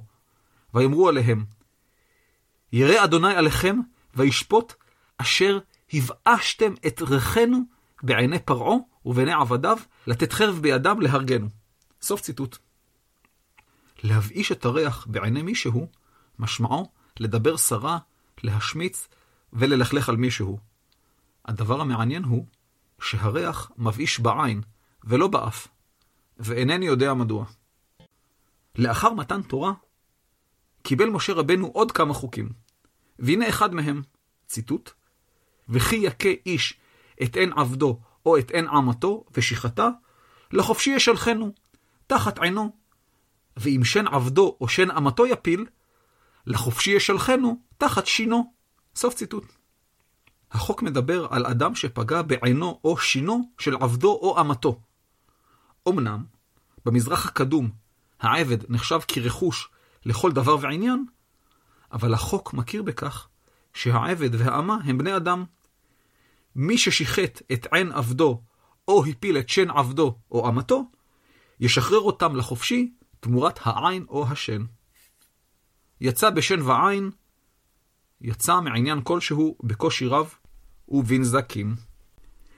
ויאמרו 0.74 1.10
עליהם, 1.10 1.46
ירא 2.72 3.04
אדוני 3.04 3.36
עליכם, 3.36 3.80
וישפוט 4.16 4.74
אשר 5.18 5.60
הבאשתם 5.94 6.74
את 6.88 7.02
ריחנו 7.02 7.60
בעיני 8.04 8.40
פרעה 8.40 8.76
ובעיני 9.08 9.34
עבדיו, 9.34 9.78
לתת 10.08 10.34
חרב 10.34 10.60
בידם 10.62 11.02
להרגנו. 11.02 11.48
סוף 12.02 12.22
ציטוט. 12.22 12.58
להבאיש 14.04 14.52
את 14.52 14.66
הריח 14.66 15.08
בעיני 15.10 15.42
מישהו, 15.42 15.88
משמעו 16.40 16.92
לדבר 17.20 17.58
סרה, 17.58 17.98
להשמיץ 18.44 19.08
וללכלך 19.54 20.10
על 20.10 20.16
מישהו. 20.16 20.60
הדבר 21.46 21.82
המעניין 21.82 22.24
הוא 22.24 22.46
שהריח 23.02 23.72
מבאיש 23.78 24.20
בעין 24.20 24.62
ולא 25.04 25.28
באף, 25.28 25.68
ואינני 26.38 26.86
יודע 26.86 27.14
מדוע. 27.14 27.46
לאחר 28.76 29.14
מתן 29.14 29.42
תורה, 29.42 29.74
קיבל 30.82 31.10
משה 31.10 31.34
רבנו 31.34 31.68
עוד 31.68 31.92
כמה 31.92 32.14
חוקים, 32.14 32.50
והנה 33.20 33.50
אחד 33.50 33.74
מהם, 33.74 34.02
ציטוט, 34.48 34.92
וכי 35.70 35.96
יכה 35.96 36.30
איש 36.46 36.74
את 37.24 37.36
עין 37.36 37.54
עבדו 37.54 38.00
או 38.28 38.38
את 38.38 38.52
עין 38.52 38.68
עמתו 38.68 39.26
ושחטה, 39.38 39.90
לחופשי 40.52 40.90
ישלחנו, 40.90 41.54
תחת 42.08 42.40
עינו. 42.40 42.72
ואם 43.58 43.82
שן 43.84 44.08
עבדו 44.08 44.58
או 44.62 44.68
שן 44.68 44.92
אמתו 44.92 45.26
יפיל, 45.26 45.66
לחופשי 46.46 46.92
ישלחנו, 46.92 47.62
תחת 47.78 48.06
שינו. 48.06 48.54
סוף 48.96 49.14
ציטוט. 49.14 49.44
החוק 50.52 50.82
מדבר 50.82 51.28
על 51.30 51.46
אדם 51.46 51.76
שפגע 51.76 52.22
בעינו 52.22 52.80
או 52.84 52.98
שינו 52.98 53.52
של 53.60 53.76
עבדו 53.76 54.12
או 54.12 54.42
אמתו. 54.42 54.82
אמנם, 55.90 56.24
במזרח 56.86 57.26
הקדום, 57.26 57.70
העבד 58.20 58.72
נחשב 58.72 59.00
כרכוש 59.08 59.70
לכל 60.06 60.32
דבר 60.32 60.58
ועניין, 60.62 61.06
אבל 61.92 62.14
החוק 62.14 62.54
מכיר 62.54 62.84
בכך 62.84 63.28
שהעבד 63.74 64.36
והאמה 64.36 64.78
הם 64.84 64.98
בני 64.98 65.16
אדם. 65.16 65.44
מי 66.58 66.78
ששיחט 66.78 67.42
את 67.54 67.68
עין 67.72 67.92
עבדו, 67.92 68.42
או 68.88 69.06
הפיל 69.06 69.38
את 69.38 69.50
שן 69.50 69.70
עבדו 69.70 70.18
או 70.32 70.50
אמתו, 70.50 70.84
ישחרר 71.60 72.00
אותם 72.00 72.36
לחופשי 72.36 72.92
תמורת 73.20 73.60
העין 73.64 74.06
או 74.10 74.28
השן. 74.28 74.66
יצא 76.02 76.30
בשן 76.30 76.62
ועין, 76.62 77.12
יצא 78.22 78.62
מעניין 78.62 79.02
כלשהו 79.04 79.58
בקושי 79.64 80.08
רב 80.08 80.36
ובנזקים. 80.90 81.76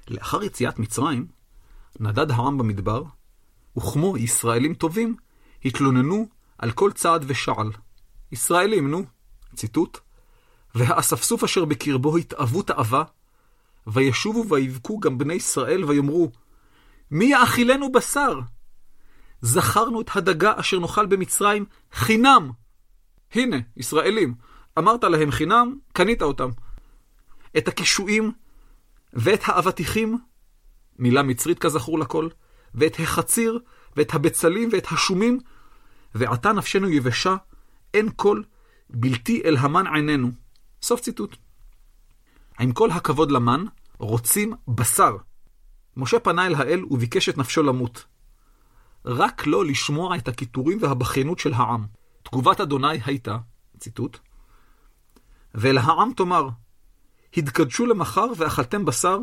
לאחר 0.07 0.43
יציאת 0.43 0.79
מצרים, 0.79 1.27
נדד 1.99 2.31
העם 2.31 2.57
במדבר, 2.57 3.03
וכמו 3.77 4.17
ישראלים 4.17 4.73
טובים, 4.73 5.15
התלוננו 5.65 6.27
על 6.57 6.71
כל 6.71 6.91
צעד 6.91 7.25
ושעל. 7.27 7.71
ישראלים, 8.31 8.91
נו, 8.91 9.05
ציטוט, 9.55 9.97
והאספסוף 10.75 11.43
אשר 11.43 11.65
בקרבו 11.65 12.17
התאוו 12.17 12.61
תאווה, 12.61 13.03
וישובו 13.93 14.49
ויבכו 14.49 14.99
גם 14.99 15.17
בני 15.17 15.33
ישראל 15.33 15.83
ויאמרו, 15.83 16.31
מי 17.11 17.25
יאכילנו 17.25 17.91
בשר? 17.91 18.39
זכרנו 19.41 20.01
את 20.01 20.09
הדגה 20.15 20.53
אשר 20.59 20.79
נאכל 20.79 21.05
במצרים 21.05 21.65
חינם. 21.91 22.51
הנה, 23.31 23.57
ישראלים, 23.77 24.35
אמרת 24.77 25.03
להם 25.03 25.31
חינם, 25.31 25.77
קנית 25.93 26.21
אותם. 26.21 26.49
את 27.57 27.67
הקישואים 27.67 28.31
ואת 29.13 29.41
האבטיחים, 29.45 30.17
מילה 30.99 31.23
מצרית 31.23 31.59
כזכור 31.59 31.99
לכל, 31.99 32.27
ואת 32.75 32.99
החציר, 32.99 33.59
ואת 33.95 34.13
הבצלים, 34.13 34.69
ואת 34.71 34.87
השומים, 34.91 35.39
ועתה 36.15 36.51
נפשנו 36.53 36.89
יבשה, 36.89 37.35
אין 37.93 38.09
כל, 38.15 38.41
בלתי 38.89 39.41
אל 39.45 39.57
המן 39.57 39.87
עינינו. 39.87 40.31
סוף 40.81 41.01
ציטוט. 41.01 41.35
עם 42.59 42.71
כל 42.71 42.91
הכבוד 42.91 43.31
למן, 43.31 43.65
רוצים 43.99 44.53
בשר. 44.67 45.17
משה 45.97 46.19
פנה 46.19 46.47
אל 46.47 46.55
האל 46.55 46.85
וביקש 46.89 47.29
את 47.29 47.37
נפשו 47.37 47.63
למות. 47.63 48.05
רק 49.05 49.47
לא 49.47 49.65
לשמוע 49.65 50.15
את 50.15 50.27
הקיטורים 50.27 50.77
והבכיינות 50.81 51.39
של 51.39 51.53
העם. 51.53 51.85
תגובת 52.23 52.61
אדוני 52.61 52.99
הייתה, 53.05 53.37
ציטוט, 53.77 54.17
ואל 55.55 55.77
העם 55.77 56.13
תאמר, 56.13 56.49
התקדשו 57.37 57.85
למחר 57.85 58.25
ואכלתם 58.37 58.85
בשר, 58.85 59.17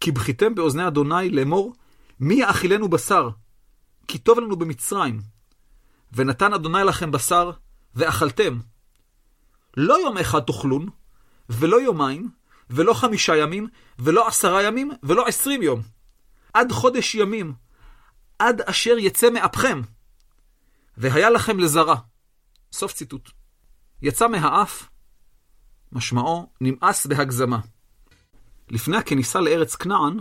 כי 0.00 0.12
בכיתם 0.12 0.54
באוזני 0.54 0.86
אדוני 0.86 1.30
לאמור, 1.30 1.72
מי 2.20 2.34
יאכילנו 2.34 2.88
בשר? 2.88 3.28
כי 4.08 4.18
טוב 4.18 4.40
לנו 4.40 4.56
במצרים. 4.56 5.20
ונתן 6.12 6.52
אדוני 6.52 6.84
לכם 6.84 7.10
בשר, 7.10 7.50
ואכלתם. 7.94 8.58
לא 9.76 10.00
יום 10.00 10.18
אחד 10.18 10.40
תאכלון, 10.40 10.88
ולא 11.50 11.80
יומיים, 11.80 12.30
ולא 12.70 12.94
חמישה 12.94 13.36
ימים, 13.36 13.68
ולא 13.98 14.28
עשרה 14.28 14.62
ימים, 14.62 14.90
ולא 15.02 15.26
עשרים 15.26 15.62
יום. 15.62 15.82
עד 16.54 16.72
חודש 16.72 17.14
ימים, 17.14 17.54
עד 18.38 18.60
אשר 18.60 18.96
יצא 18.98 19.30
מאפכם. 19.30 19.82
והיה 20.96 21.30
לכם 21.30 21.58
לזרה. 21.58 21.96
סוף 22.72 22.92
ציטוט. 22.92 23.30
יצא 24.02 24.28
מהאף, 24.28 24.88
משמעו 25.92 26.50
נמאס 26.60 27.06
בהגזמה. 27.06 27.58
לפני 28.68 28.96
הכניסה 28.96 29.40
לארץ 29.40 29.74
כנען, 29.74 30.20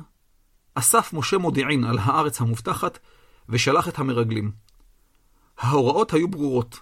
אסף 0.76 1.14
משה 1.14 1.38
מודיעין 1.38 1.84
על 1.84 1.98
הארץ 1.98 2.42
המובטחת, 2.42 3.00
ושלח 3.50 3.88
את 3.88 4.00
המרגלים. 4.00 4.52
ההוראות 5.58 6.14
היו 6.14 6.28
ברורות. 6.28 6.80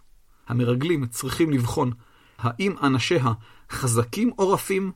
המרגלים 0.48 1.05
צריכים 1.05 1.51
לבחון 1.51 1.91
האם 2.38 2.75
אנשיה 2.84 3.34
חזקים 3.72 4.32
או 4.38 4.51
רפים, 4.51 4.91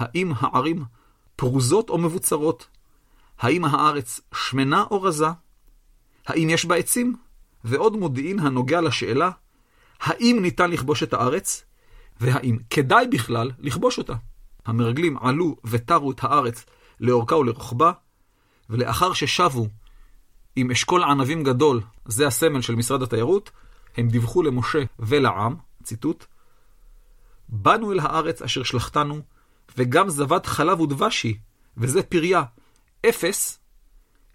האם 0.00 0.32
הערים 0.36 0.84
פרוזות 1.36 1.90
או 1.90 1.98
מבוצרות, 1.98 2.66
האם 3.38 3.64
הארץ 3.64 4.20
שמנה 4.34 4.84
או 4.90 5.02
רזה, 5.02 5.26
האם 6.26 6.50
יש 6.50 6.64
בה 6.64 6.76
עצים, 6.76 7.16
ועוד 7.64 7.96
מודיעין 7.96 8.38
הנוגע 8.38 8.80
לשאלה, 8.80 9.30
האם 10.00 10.38
ניתן 10.42 10.70
לכבוש 10.70 11.02
את 11.02 11.12
הארץ, 11.12 11.64
והאם 12.20 12.58
כדאי 12.70 13.06
בכלל 13.06 13.50
לכבוש 13.58 13.98
אותה. 13.98 14.14
המרגלים 14.66 15.16
עלו 15.18 15.56
ותרו 15.64 16.10
את 16.10 16.24
הארץ 16.24 16.64
לאורכה 17.00 17.36
ולרוחבה, 17.36 17.92
ולאחר 18.70 19.12
ששבו 19.12 19.68
עם 20.56 20.70
אשכול 20.70 21.04
ענבים 21.04 21.44
גדול, 21.44 21.80
זה 22.04 22.26
הסמל 22.26 22.60
של 22.60 22.74
משרד 22.74 23.02
התיירות, 23.02 23.50
הם 23.96 24.08
דיווחו 24.08 24.42
למשה 24.42 24.78
ולעם, 24.98 25.56
ציטוט, 25.82 26.24
באנו 27.48 27.92
אל 27.92 28.00
הארץ 28.00 28.42
אשר 28.42 28.62
שלחתנו, 28.62 29.20
וגם 29.76 30.10
זבת 30.10 30.46
חלב 30.46 30.80
ודבש 30.80 31.22
היא, 31.22 31.34
וזה 31.76 32.02
פריה. 32.02 32.42
אפס, 33.08 33.58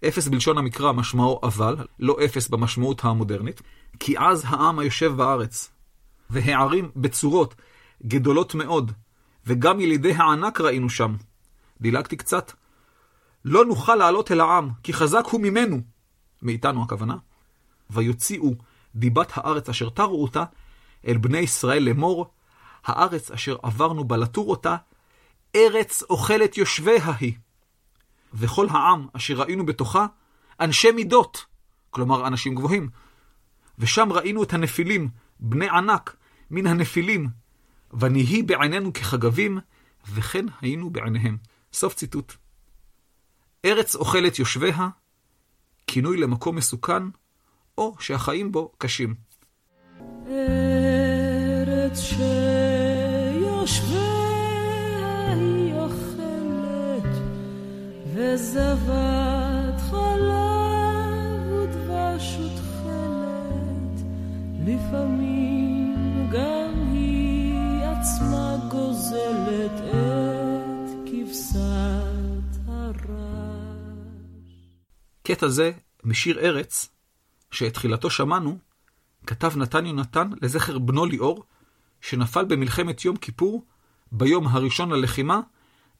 אפס 0.08 0.28
בלשון 0.28 0.58
המקרא 0.58 0.92
משמעו 0.92 1.40
אבל, 1.42 1.76
לא 1.98 2.16
אפס 2.24 2.48
במשמעות 2.48 3.04
המודרנית, 3.04 3.62
כי 3.98 4.18
אז 4.18 4.44
העם 4.46 4.78
היושב 4.78 5.12
בארץ, 5.16 5.70
והערים 6.30 6.90
בצורות 6.96 7.54
גדולות 8.06 8.54
מאוד, 8.54 8.92
וגם 9.46 9.80
ילידי 9.80 10.12
הענק 10.12 10.60
ראינו 10.60 10.90
שם. 10.90 11.16
דילגתי 11.80 12.16
קצת. 12.16 12.52
לא 13.44 13.64
נוכל 13.64 13.94
לעלות 13.94 14.32
אל 14.32 14.40
העם, 14.40 14.70
כי 14.82 14.92
חזק 14.92 15.24
הוא 15.30 15.40
ממנו, 15.40 15.80
מאיתנו 16.42 16.82
הכוונה. 16.82 17.16
ויוציאו 17.90 18.54
דיבת 18.94 19.32
הארץ 19.34 19.68
אשר 19.68 19.88
תרו 19.88 20.22
אותה, 20.22 20.44
אל 21.06 21.16
בני 21.16 21.38
ישראל 21.38 21.82
לאמור, 21.82 22.30
הארץ 22.84 23.30
אשר 23.30 23.56
עברנו 23.62 24.04
בה 24.04 24.16
לתור 24.16 24.50
אותה, 24.50 24.76
ארץ 25.56 26.02
אוכלת 26.02 26.56
יושביה 26.56 27.12
היא. 27.20 27.34
וכל 28.34 28.66
העם 28.70 29.06
אשר 29.12 29.34
ראינו 29.34 29.66
בתוכה, 29.66 30.06
אנשי 30.60 30.90
מידות, 30.90 31.44
כלומר 31.90 32.26
אנשים 32.26 32.54
גבוהים. 32.54 32.88
ושם 33.78 34.12
ראינו 34.12 34.42
את 34.42 34.52
הנפילים, 34.52 35.08
בני 35.40 35.68
ענק, 35.68 36.16
מן 36.50 36.66
הנפילים, 36.66 37.28
ונהי 38.00 38.42
בעינינו 38.42 38.92
כחגבים, 38.92 39.58
וכן 40.14 40.46
היינו 40.60 40.90
בעיניהם. 40.90 41.36
סוף 41.72 41.94
ציטוט. 41.94 42.32
ארץ 43.64 43.94
אוכלת 43.94 44.38
יושביה, 44.38 44.88
כינוי 45.86 46.16
למקום 46.16 46.56
מסוכן, 46.56 47.02
או 47.78 47.96
שהחיים 47.98 48.52
בו 48.52 48.72
קשים. 48.78 49.14
ארץ 50.28 52.00
שיושביה 52.80 54.15
וזבת 58.16 59.80
חלב 59.90 61.52
ודבש 61.52 62.38
ותכלת, 62.38 64.00
לפעמים 64.64 66.28
גם 66.32 66.90
היא 66.92 67.84
עצמה 67.84 68.56
גוזלת 68.70 69.80
את 69.90 70.90
כבשת 71.06 72.68
הרש. 72.68 73.06
קטע 75.22 75.48
זה 75.48 75.72
משיר 76.04 76.38
ארץ, 76.38 76.88
שאת 77.50 77.74
תחילתו 77.74 78.10
שמענו, 78.10 78.58
כתב 79.26 79.52
נתן 79.56 79.86
יונתן 79.86 80.30
לזכר 80.42 80.78
בנו 80.78 81.06
ליאור, 81.06 81.44
שנפל 82.00 82.44
במלחמת 82.44 83.04
יום 83.04 83.16
כיפור, 83.16 83.64
ביום 84.12 84.46
הראשון 84.46 84.92
ללחימה, 84.92 85.40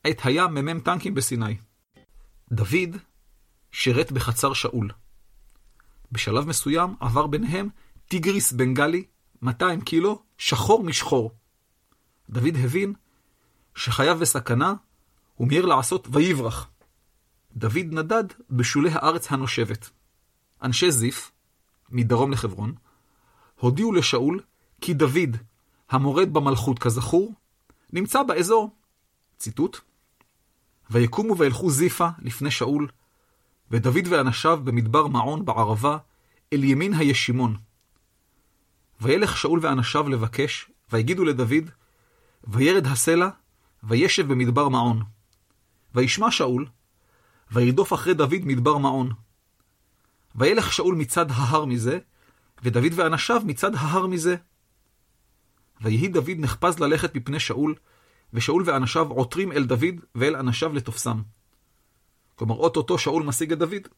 עת 0.04 0.20
היה 0.24 0.46
מ"מ 0.46 0.80
טנקים 0.80 1.14
בסיני. 1.14 1.65
דוד 2.52 2.96
שירת 3.72 4.12
בחצר 4.12 4.52
שאול. 4.52 4.90
בשלב 6.12 6.48
מסוים 6.48 6.94
עבר 7.00 7.26
ביניהם 7.26 7.68
טיגריס 8.08 8.52
בנגלי, 8.52 9.04
200 9.42 9.80
קילו, 9.80 10.22
שחור 10.38 10.84
משחור. 10.84 11.30
דוד 12.30 12.56
הבין 12.64 12.92
שחייו 13.74 14.18
בסכנה, 14.18 14.74
הוא 15.34 15.48
מיהר 15.48 15.66
לעשות 15.66 16.08
ויברח. 16.10 16.70
דוד 17.56 17.86
נדד 17.90 18.24
בשולי 18.50 18.90
הארץ 18.92 19.32
הנושבת. 19.32 19.90
אנשי 20.62 20.90
זיף, 20.90 21.32
מדרום 21.90 22.32
לחברון, 22.32 22.74
הודיעו 23.60 23.92
לשאול 23.92 24.40
כי 24.80 24.94
דוד, 24.94 25.36
המורד 25.90 26.32
במלכות 26.32 26.78
כזכור, 26.78 27.34
נמצא 27.92 28.22
באזור. 28.22 28.70
ציטוט: 29.38 29.80
ויקומו 30.90 31.38
וילכו 31.38 31.70
זיפה 31.70 32.08
לפני 32.18 32.50
שאול, 32.50 32.88
ודוד 33.70 34.04
ואנשיו 34.08 34.60
במדבר 34.64 35.06
מעון 35.06 35.44
בערבה, 35.44 35.98
אל 36.52 36.64
ימין 36.64 36.94
הישימון. 36.94 37.56
וילך 39.00 39.36
שאול 39.36 39.60
ואנשיו 39.62 40.08
לבקש, 40.08 40.70
ויגידו 40.92 41.24
לדוד, 41.24 41.70
וירד 42.44 42.86
הסלע, 42.86 43.28
וישב 43.82 44.28
במדבר 44.28 44.68
מעון. 44.68 45.02
וישמע 45.94 46.30
שאול, 46.30 46.66
וירדוף 47.52 47.92
אחרי 47.92 48.14
דוד 48.14 48.40
מדבר 48.44 48.78
מעון. 48.78 49.12
וילך 50.34 50.72
שאול 50.72 50.94
מצד 50.94 51.30
ההר 51.30 51.64
מזה, 51.64 51.98
ודוד 52.62 52.92
ואנשיו 52.94 53.42
מצד 53.44 53.74
ההר 53.74 54.06
מזה. 54.06 54.36
ויהי 55.80 56.08
דוד 56.08 56.36
נחפז 56.38 56.78
ללכת 56.78 57.14
מפני 57.14 57.40
שאול, 57.40 57.74
ושאול 58.32 58.62
ואנשיו 58.66 59.10
עותרים 59.10 59.52
אל 59.52 59.64
דוד 59.64 59.94
ואל 60.14 60.36
אנשיו 60.36 60.72
לתופסם. 60.72 61.22
כלומר, 62.34 62.54
אוטוטו 62.54 62.98
שאול 62.98 63.22
משיג 63.22 63.52
את 63.52 63.58
דוד. 63.58 63.88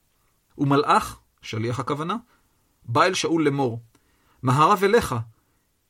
ומלאך, 0.59 1.21
שליח 1.43 1.81
הכוונה, 1.81 2.17
בא 2.85 3.05
אל 3.05 3.15
שאול 3.15 3.45
לאמור, 3.45 3.83
מהרב 4.43 4.85
אליך, 4.85 5.15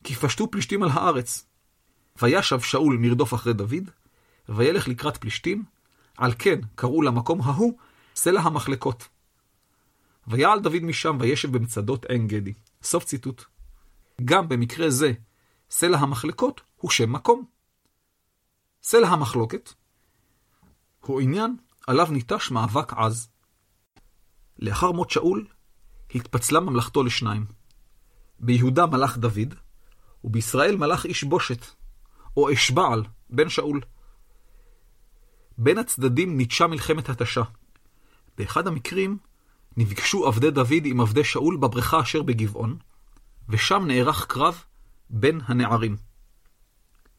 כי 0.04 0.14
פשטו 0.14 0.50
פלישתים 0.50 0.82
על 0.82 0.88
הארץ. 0.92 1.46
וישב 2.22 2.60
שאול 2.60 2.96
מרדוף 3.00 3.34
אחרי 3.34 3.52
דוד, 3.52 3.90
וילך 4.48 4.88
לקראת 4.88 5.16
פלישתים, 5.16 5.64
על 6.16 6.32
כן 6.38 6.60
קראו 6.74 7.02
למקום 7.02 7.40
ההוא 7.42 7.78
סלע 8.14 8.40
המחלקות. 8.40 9.08
ויעל 10.26 10.60
דוד 10.60 10.82
משם 10.82 11.16
וישב 11.20 11.52
במצדות 11.52 12.04
עין 12.04 12.26
גדי. 12.26 12.52
סוף 12.82 13.04
ציטוט. 13.04 13.44
גם 14.24 14.48
במקרה 14.48 14.90
זה, 14.90 15.12
סלע 15.70 15.98
המחלקות 15.98 16.60
הוא 16.76 16.90
שם 16.90 17.12
מקום. 17.12 17.44
סלע 18.82 19.08
המחלוקת 19.08 19.72
הוא 21.00 21.20
עניין 21.20 21.56
עליו 21.86 22.06
ניטש 22.10 22.50
מאבק 22.50 22.92
עז. 22.92 23.28
לאחר 24.58 24.92
מות 24.92 25.10
שאול, 25.10 25.46
התפצלה 26.14 26.60
ממלכתו 26.60 27.02
לשניים. 27.02 27.46
ביהודה 28.40 28.86
מלך 28.86 29.18
דוד, 29.18 29.54
ובישראל 30.24 30.76
מלך 30.76 31.04
איש 31.04 31.24
בושת, 31.24 31.66
או 32.36 32.52
אשבעל, 32.52 33.04
בן 33.30 33.48
שאול. 33.48 33.80
בין 35.58 35.78
הצדדים 35.78 36.36
ניטשה 36.36 36.66
מלחמת 36.66 37.08
התשה. 37.08 37.42
באחד 38.38 38.66
המקרים 38.66 39.18
נפגשו 39.76 40.26
עבדי 40.26 40.50
דוד 40.50 40.84
עם 40.84 41.00
עבדי 41.00 41.24
שאול 41.24 41.56
בבריכה 41.56 42.00
אשר 42.00 42.22
בגבעון, 42.22 42.78
ושם 43.48 43.84
נערך 43.86 44.26
קרב 44.26 44.64
בין 45.10 45.40
הנערים. 45.44 45.96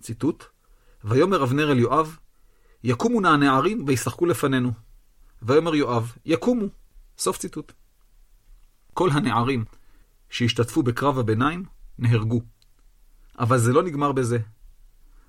ציטוט: 0.02 0.43
ויאמר 1.04 1.44
אבנר 1.44 1.72
אל 1.72 1.80
יואב, 1.80 2.18
יקומו 2.84 3.22
נא 3.22 3.28
הנערים 3.28 3.84
וישחקו 3.88 4.26
לפנינו. 4.26 4.72
ויאמר 5.42 5.76
יואב, 5.76 6.14
יקומו. 6.26 6.66
סוף 7.18 7.38
ציטוט. 7.38 7.72
כל 8.94 9.10
הנערים 9.10 9.66
שהשתתפו 10.30 10.84
בקרב 10.84 11.20
הביניים 11.20 11.66
נהרגו. 12.00 12.42
אבל 13.40 13.58
זה 13.58 13.74
לא 13.74 13.84
נגמר 13.84 14.12
בזה. 14.12 14.40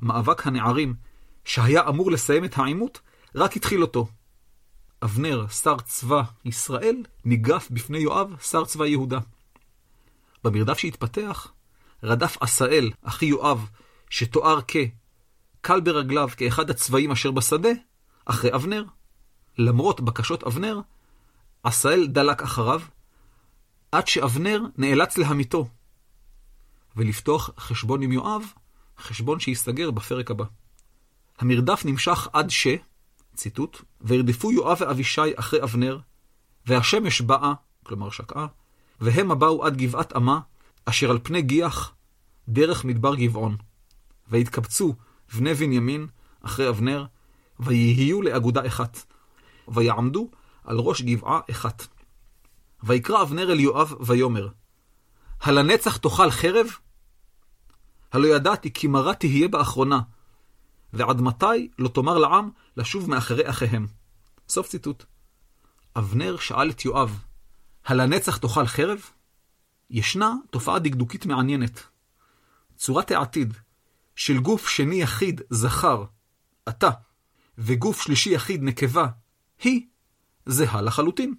מאבק 0.02 0.46
הנערים, 0.46 0.94
שהיה 1.44 1.88
אמור 1.88 2.10
לסיים 2.10 2.44
את 2.44 2.58
העימות, 2.58 3.00
רק 3.34 3.56
התחיל 3.56 3.82
אותו. 3.82 4.08
אבנר, 5.02 5.48
שר 5.48 5.76
צבא 5.84 6.22
ישראל, 6.44 6.96
ניגף 7.24 7.68
בפני 7.70 7.98
יואב, 7.98 8.36
שר 8.40 8.64
צבא 8.64 8.86
יהודה. 8.86 9.18
במרדף 10.44 10.78
שהתפתח, 10.78 11.52
רדף 12.02 12.36
עשאל, 12.40 12.90
אחי 13.02 13.26
יואב, 13.26 13.68
שתואר 14.10 14.60
כ... 14.68 14.76
קל 15.60 15.80
ברגליו 15.80 16.28
כאחד 16.36 16.70
הצבאים 16.70 17.10
אשר 17.10 17.30
בשדה, 17.30 17.68
אחרי 18.24 18.54
אבנר. 18.54 18.84
למרות 19.58 20.00
בקשות 20.00 20.42
אבנר, 20.42 20.80
עשאל 21.62 22.06
דלק 22.06 22.42
אחריו, 22.42 22.80
עד 23.92 24.06
שאבנר 24.06 24.62
נאלץ 24.78 25.18
להמיתו, 25.18 25.68
ולפתוח 26.96 27.50
חשבון 27.58 28.02
עם 28.02 28.12
יואב, 28.12 28.42
חשבון 28.98 29.40
שיסתגר 29.40 29.90
בפרק 29.90 30.30
הבא. 30.30 30.44
המרדף 31.38 31.84
נמשך 31.84 32.28
עד 32.32 32.50
ש... 32.50 32.66
ציטוט, 33.34 33.82
וירדפו 34.00 34.52
יואב 34.52 34.76
ואבישי 34.80 35.20
אחרי 35.36 35.62
אבנר, 35.62 35.98
והשמש 36.66 37.20
באה, 37.20 37.52
כלומר 37.82 38.10
שקעה, 38.10 38.46
והם 39.00 39.38
באו 39.38 39.64
עד 39.66 39.76
גבעת 39.76 40.16
אמה, 40.16 40.40
אשר 40.84 41.10
על 41.10 41.18
פני 41.22 41.42
גיח, 41.42 41.94
דרך 42.48 42.84
מדבר 42.84 43.14
גבעון. 43.14 43.56
והתקבצו 44.28 44.94
בני 45.34 45.54
בנימין 45.54 46.06
אחרי 46.42 46.68
אבנר, 46.68 47.06
ויהיו 47.60 48.22
לאגודה 48.22 48.66
אחת, 48.66 48.98
ויעמדו 49.68 50.30
על 50.64 50.78
ראש 50.78 51.02
גבעה 51.02 51.40
אחת. 51.50 51.86
ויקרא 52.82 53.22
אבנר 53.22 53.52
אל 53.52 53.60
יואב 53.60 53.94
ויאמר, 54.00 54.48
הלנצח 55.40 55.96
תאכל 55.96 56.30
חרב? 56.30 56.66
הלא 58.12 58.26
ידעתי 58.26 58.72
כי 58.72 58.86
מרה 58.86 59.14
תהיה 59.14 59.48
באחרונה, 59.48 60.00
ועד 60.92 61.20
מתי 61.20 61.68
לא 61.78 61.88
תאמר 61.88 62.18
לעם 62.18 62.50
לשוב 62.76 63.10
מאחרי 63.10 63.50
אחיהם. 63.50 63.86
סוף 64.48 64.68
ציטוט. 64.68 65.04
אבנר 65.96 66.36
שאל 66.36 66.70
את 66.70 66.84
יואב, 66.84 67.24
הלנצח 67.86 68.36
תאכל 68.36 68.66
חרב? 68.66 69.00
ישנה 69.90 70.34
תופעה 70.50 70.78
דקדוקית 70.78 71.26
מעניינת. 71.26 71.82
צורת 72.76 73.10
העתיד 73.10 73.54
של 74.20 74.38
גוף 74.38 74.68
שני 74.68 75.02
יחיד 75.02 75.40
זכר, 75.50 76.04
אתה, 76.68 76.90
וגוף 77.58 78.02
שלישי 78.02 78.30
יחיד 78.30 78.62
נקבה, 78.62 79.06
היא, 79.62 79.86
זהה 80.46 80.82
לחלוטין. 80.82 81.34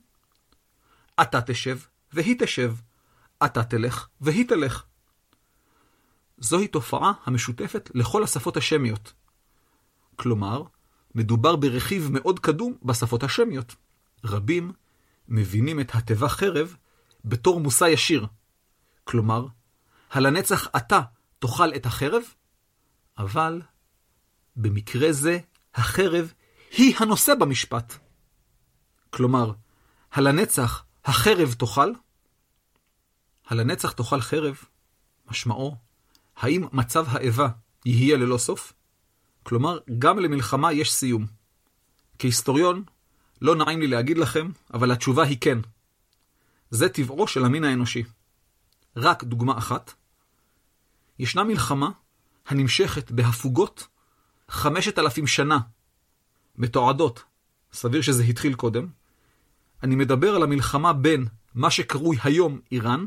אתה 1.22 1.42
תשב, 1.42 1.80
והיא 2.14 2.36
תשב. 2.40 2.76
אתה 3.46 3.64
תלך, 3.64 4.08
והיא 4.22 4.48
תלך. 4.48 4.84
זוהי 6.38 6.68
תופעה 6.68 7.12
המשותפת 7.26 7.90
לכל 7.94 8.24
השפות 8.24 8.58
השמיות. 8.58 9.14
כלומר, 10.16 10.64
מדובר 11.16 11.56
ברכיב 11.56 12.10
מאוד 12.12 12.40
קדום 12.40 12.78
בשפות 12.84 13.24
השמיות. 13.24 13.76
רבים 14.24 14.72
מבינים 15.28 15.80
את 15.80 15.96
התיבה 15.96 16.30
חרב 16.30 16.76
בתור 17.26 17.60
מושא 17.60 17.86
ישיר. 17.86 18.28
כלומר, 19.04 19.48
הלנצח 20.12 20.68
אתה 20.78 21.02
תאכל 21.40 21.74
את 21.76 21.86
החרב, 21.86 22.24
אבל 23.22 23.62
במקרה 24.56 25.12
זה 25.12 25.40
החרב 25.76 26.34
היא 26.78 26.96
הנושא 27.00 27.36
במשפט. 27.36 27.94
כלומר, 29.10 29.52
הלנצח 30.12 30.84
החרב 31.06 31.54
תאכל? 31.54 31.92
הלנצח 33.48 33.92
תאכל 33.92 34.22
חרב, 34.22 34.58
משמעו, 35.28 35.76
האם 36.36 36.68
מצב 36.74 37.06
האיבה 37.10 37.50
יהיה 37.86 38.18
ללא 38.18 38.38
סוף? 38.38 38.74
כלומר, 39.44 39.80
גם 40.00 40.20
למלחמה 40.20 40.74
יש 40.74 40.92
סיום. 40.92 41.26
כהיסטוריון, 42.20 42.84
לא 43.42 43.56
נעים 43.56 43.80
לי 43.80 43.88
להגיד 43.88 44.18
לכם, 44.18 44.52
אבל 44.74 44.92
התשובה 44.92 45.24
היא 45.24 45.38
כן. 45.42 45.60
זה 46.70 46.90
טבעו 46.90 47.28
של 47.28 47.46
המין 47.46 47.64
האנושי. 47.64 48.04
רק 48.96 49.24
דוגמה 49.24 49.58
אחת, 49.58 49.94
ישנה 51.20 51.44
מלחמה 51.44 51.92
הנמשכת 52.48 53.12
בהפוגות 53.12 53.88
חמשת 54.50 55.00
אלפים 55.00 55.28
שנה, 55.28 55.60
מתועדות, 56.58 57.24
סביר 57.74 58.02
שזה 58.02 58.24
התחיל 58.24 58.54
קודם. 58.54 58.88
אני 59.84 59.96
מדבר 59.96 60.36
על 60.36 60.44
המלחמה 60.44 60.94
בין 60.94 61.26
מה 61.56 61.72
שקרוי 61.72 62.18
היום 62.24 62.60
איראן, 62.72 63.06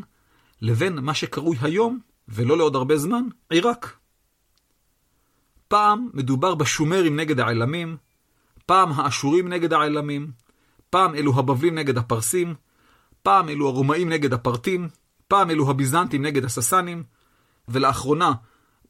לבין 0.60 0.98
מה 0.98 1.14
שקרוי 1.14 1.56
היום, 1.60 1.98
ולא 2.28 2.56
לעוד 2.56 2.76
הרבה 2.76 2.96
זמן, 2.96 3.24
עיראק. 3.50 3.96
פעם 5.68 6.08
מדובר 6.14 6.54
בשומרים 6.54 7.16
נגד 7.16 7.40
העלמים, 7.40 7.96
פעם 8.66 8.92
האשורים 8.92 9.48
נגד 9.48 9.72
העלמים, 9.72 10.30
פעם 10.90 11.14
אלו 11.14 11.38
הבבלים 11.38 11.74
נגד 11.74 11.98
הפרסים, 11.98 12.54
פעם 13.22 13.48
אלו 13.48 13.68
הרומאים 13.68 14.08
נגד 14.08 14.32
הפרטים, 14.32 14.88
פעם 15.28 15.50
אלו 15.50 15.70
הביזנטים 15.70 16.22
נגד 16.22 16.44
הססנים, 16.44 17.02
ולאחרונה 17.68 18.32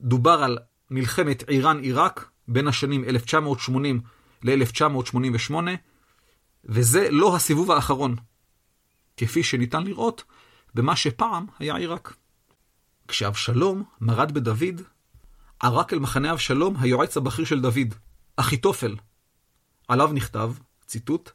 דובר 0.00 0.42
על 0.42 0.58
מלחמת 0.90 1.44
איראן-עיראק 1.48 2.30
בין 2.48 2.68
השנים 2.68 3.04
1980 3.04 4.00
ל-1988, 4.42 5.54
וזה 6.64 7.10
לא 7.10 7.36
הסיבוב 7.36 7.70
האחרון, 7.70 8.16
כפי 9.16 9.42
שניתן 9.42 9.84
לראות 9.84 10.24
במה 10.74 10.96
שפעם 10.96 11.46
היה 11.58 11.76
עיראק. 11.76 12.16
כשאבשלום 13.08 13.84
מרד 14.00 14.32
בדוד, 14.32 14.82
ערק 15.60 15.92
אל 15.92 15.98
מחנה 15.98 16.32
אבשלום 16.32 16.76
היועץ 16.80 17.16
הבכיר 17.16 17.44
של 17.44 17.60
דוד, 17.60 17.94
אחיתופל. 18.36 18.96
עליו 19.88 20.10
נכתב, 20.12 20.52
ציטוט, 20.86 21.30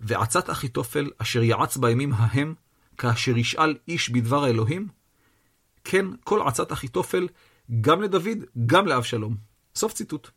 ועצת 0.00 0.50
אחיתופל 0.50 1.10
אשר 1.18 1.42
יעץ 1.42 1.76
בימים 1.76 2.12
ההם, 2.12 2.54
כאשר 2.98 3.36
ישאל 3.36 3.76
איש 3.88 4.10
בדבר 4.10 4.44
האלוהים, 4.44 4.88
כן 5.84 6.06
כל 6.24 6.48
עצת 6.48 6.72
אחיתופל 6.72 7.28
גם 7.80 8.02
לדוד, 8.02 8.38
גם 8.66 8.86
לאבשלום. 8.86 9.36
סוף 9.74 9.92
ציטוט. 9.92 10.30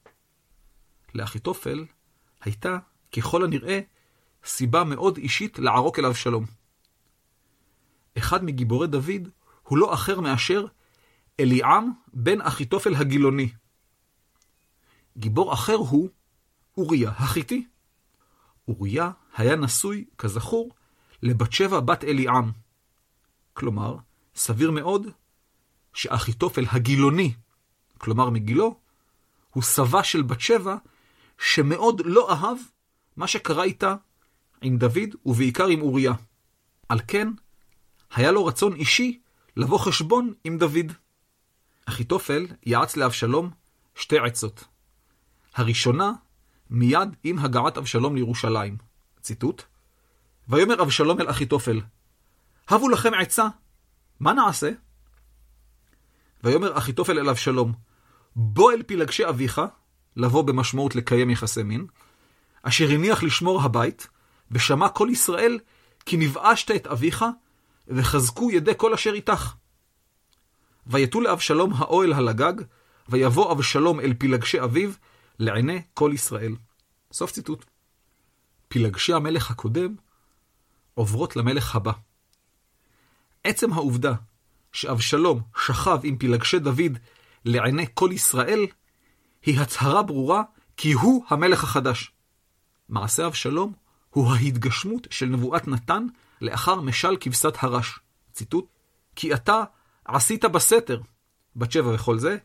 לאחיתופל 1.15 1.86
הייתה, 2.41 2.78
ככל 3.12 3.44
הנראה, 3.44 3.80
סיבה 4.46 4.84
מאוד 4.84 5.17
אישית 5.17 5.60
לערוק 5.60 6.00
אל 6.00 6.06
אבשלום. 6.06 6.46
אחד 8.17 8.44
מגיבורי 8.44 8.88
דוד 8.88 9.30
הוא 9.63 9.78
לא 9.78 9.94
אחר 9.94 10.20
מאשר 10.20 10.65
אליעם 11.39 11.91
בן 12.13 12.41
אחיתופל 12.41 12.96
הגילוני. 12.96 13.50
גיבור 15.17 15.54
אחר 15.54 15.76
הוא 15.76 16.10
אוריה 16.78 17.10
החיתי. 17.10 17.67
אוריה 18.67 19.12
היה 19.36 19.56
נשוי, 19.56 20.06
כזכור, 20.17 20.72
לבת 21.24 21.52
שבע 21.52 21.80
בת 21.80 22.04
אליעם. 22.04 22.52
כלומר, 23.54 23.96
סביר 24.36 24.72
מאוד 24.72 25.08
שאחיתופל 25.93 26.65
הגילוני, 26.71 27.34
כלומר 27.97 28.30
מגילו, 28.30 28.80
הוא 29.49 29.63
סבה 29.63 30.04
של 30.04 30.21
בת 30.21 30.41
שבע 30.41 30.75
שמאוד 31.39 32.01
לא 32.06 32.32
אהב 32.32 32.58
מה 33.17 33.27
שקרה 33.27 33.63
איתה 33.63 33.95
עם 34.62 34.77
דוד 34.77 35.15
ובעיקר 35.25 35.67
עם 35.67 35.82
אוריה. 35.82 36.13
על 36.89 36.99
כן, 37.08 37.27
היה 38.12 38.32
לו 38.32 38.45
רצון 38.45 38.73
אישי 38.73 39.19
לבוא 39.58 39.80
חשבון 39.80 40.34
עם 40.43 40.58
דוד. 40.58 40.91
אחיתופל 41.86 42.47
יעץ 42.65 42.97
לאבשלום 42.97 43.49
שתי 43.95 44.19
עצות. 44.19 44.63
הראשונה, 45.56 46.12
מיד 46.69 47.10
עם 47.23 47.39
הגעת 47.39 47.77
אבשלום 47.77 48.15
לירושלים. 48.15 48.77
ציטוט: 49.21 49.63
ויאמר 50.49 50.82
אבשלום 50.82 51.21
אל 51.21 51.30
אחיתופל, 51.30 51.82
הבו 52.69 52.89
לכם 52.89 53.12
עצה, 53.13 53.47
מה 54.19 54.34
נעשה? 54.34 54.71
ויאמר 56.43 56.77
אחיתופל 56.77 57.19
אל 57.19 57.30
אבשלום, 57.30 57.73
בוא 58.36 58.71
אל 58.71 58.84
פילגשי 58.84 59.30
אביך, 59.30 59.62
לבוא 60.15 60.41
במשמעות 60.41 60.95
לקיים 60.95 61.30
יחסי 61.30 61.63
מין, 61.63 61.86
אשר 62.63 62.89
הניח 62.89 63.23
לשמור 63.23 63.62
הבית, 63.62 64.08
ושמע 64.51 64.89
כל 64.89 65.08
ישראל, 65.12 65.60
כי 66.06 66.17
נבאשת 66.17 66.71
את 66.71 66.88
אביך, 66.88 67.25
וחזקו 67.88 68.51
ידי 68.51 68.71
כל 68.77 68.93
אשר 68.93 69.13
איתך. 69.13 69.54
ויתו 70.88 71.21
לאבשלום 71.21 71.73
האוהל 71.73 72.13
על 72.13 72.27
הגג, 72.27 72.54
ויבוא 73.10 73.51
אבשלום 73.51 73.99
אל 73.99 74.13
פילגשי 74.13 74.62
אביו, 74.62 74.91
לעיני 75.39 75.82
כל 75.93 76.12
ישראל. 76.13 76.56
סוף 77.13 77.32
ציטוט. 77.32 77.65
פילגשי 78.67 79.13
המלך 79.13 79.51
הקודם 79.51 79.95
עוברות 80.93 81.36
למלך 81.36 81.75
הבא. 81.75 81.91
עצם 83.43 83.73
העובדה 83.73 84.13
שאבשלום 84.71 85.41
שכב 85.65 85.99
עם 86.03 86.17
פילגשי 86.17 86.60
דוד 86.60 86.97
לעיני 87.45 87.86
כל 87.93 88.10
ישראל, 88.13 88.65
היא 89.45 89.60
הצהרה 89.60 90.03
ברורה 90.03 90.43
כי 90.77 90.91
הוא 90.91 91.25
המלך 91.29 91.63
החדש. 91.63 92.12
מעשה 92.89 93.27
אבשלום 93.27 93.73
הוא 94.10 94.34
ההתגשמות 94.34 95.07
של 95.10 95.25
נבואת 95.25 95.67
נתן 95.67 96.05
לאחר 96.41 96.81
משל 96.81 97.17
כבשת 97.19 97.53
הרש. 97.60 97.99
ציטוט: 98.34 98.65
כי 99.15 99.34
אתה 99.34 99.63
עשית 100.05 100.45
בסתר, 100.45 101.01
בת 101.55 101.71
שבע 101.71 101.93
וכל 101.93 102.19
זה, 102.19 102.38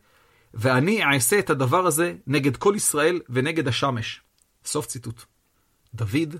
ואני 0.53 1.03
אעשה 1.03 1.39
את 1.39 1.49
הדבר 1.49 1.85
הזה 1.85 2.15
נגד 2.27 2.57
כל 2.57 2.73
ישראל 2.75 3.19
ונגד 3.29 3.67
השמש. 3.67 4.21
סוף 4.65 4.85
ציטוט. 4.85 5.23
דוד, 5.93 6.35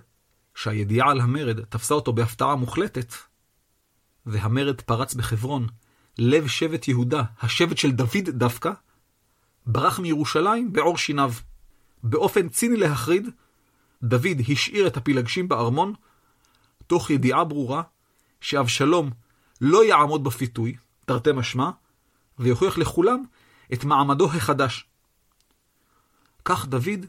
שהידיעה 0.56 1.12
על 1.12 1.19
המרד 1.19 1.62
תפסה 1.62 1.93
אותו 1.93 2.13
בהפתעה 2.13 2.56
מוחלטת, 2.56 3.13
והמרד 4.28 4.82
פרץ 4.82 5.13
בחברון, 5.13 5.68
לב 6.18 6.48
שבט 6.48 6.88
יהודה, 6.88 7.24
השבט 7.42 7.78
של 7.78 7.92
דוד 7.92 8.30
דווקא, 8.30 8.72
ברח 9.66 10.00
מירושלים 10.00 10.74
בעור 10.74 10.98
שיניו. 10.98 11.32
באופן 12.04 12.50
ציני 12.50 12.78
להחריד, 12.78 13.30
דוד 14.04 14.38
השאיר 14.50 14.88
את 14.88 14.98
הפילגשים 14.98 15.48
בארמון, 15.48 15.94
תוך 16.88 17.10
ידיעה 17.10 17.44
ברורה 17.44 17.82
שאבשלום 18.42 19.10
לא 19.62 19.86
יעמוד 19.86 20.24
בפיתוי, 20.24 20.76
תרתי 21.06 21.32
משמע, 21.32 21.70
ויוכיח 22.40 22.78
לכולם 22.78 23.24
את 23.74 23.84
מעמדו 23.84 24.26
החדש. 24.26 24.86
כך 26.46 26.66
דוד 26.66 27.06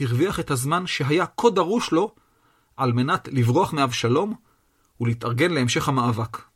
הרוויח 0.00 0.40
את 0.40 0.50
הזמן 0.50 0.86
שהיה 0.86 1.26
כה 1.26 1.50
דרוש 1.50 1.92
לו 1.92 2.14
על 2.76 2.92
מנת 2.92 3.28
לברוח 3.32 3.72
מאבשלום 3.72 4.34
ולהתארגן 5.00 5.50
להמשך 5.50 5.88
המאבק. 5.88 6.55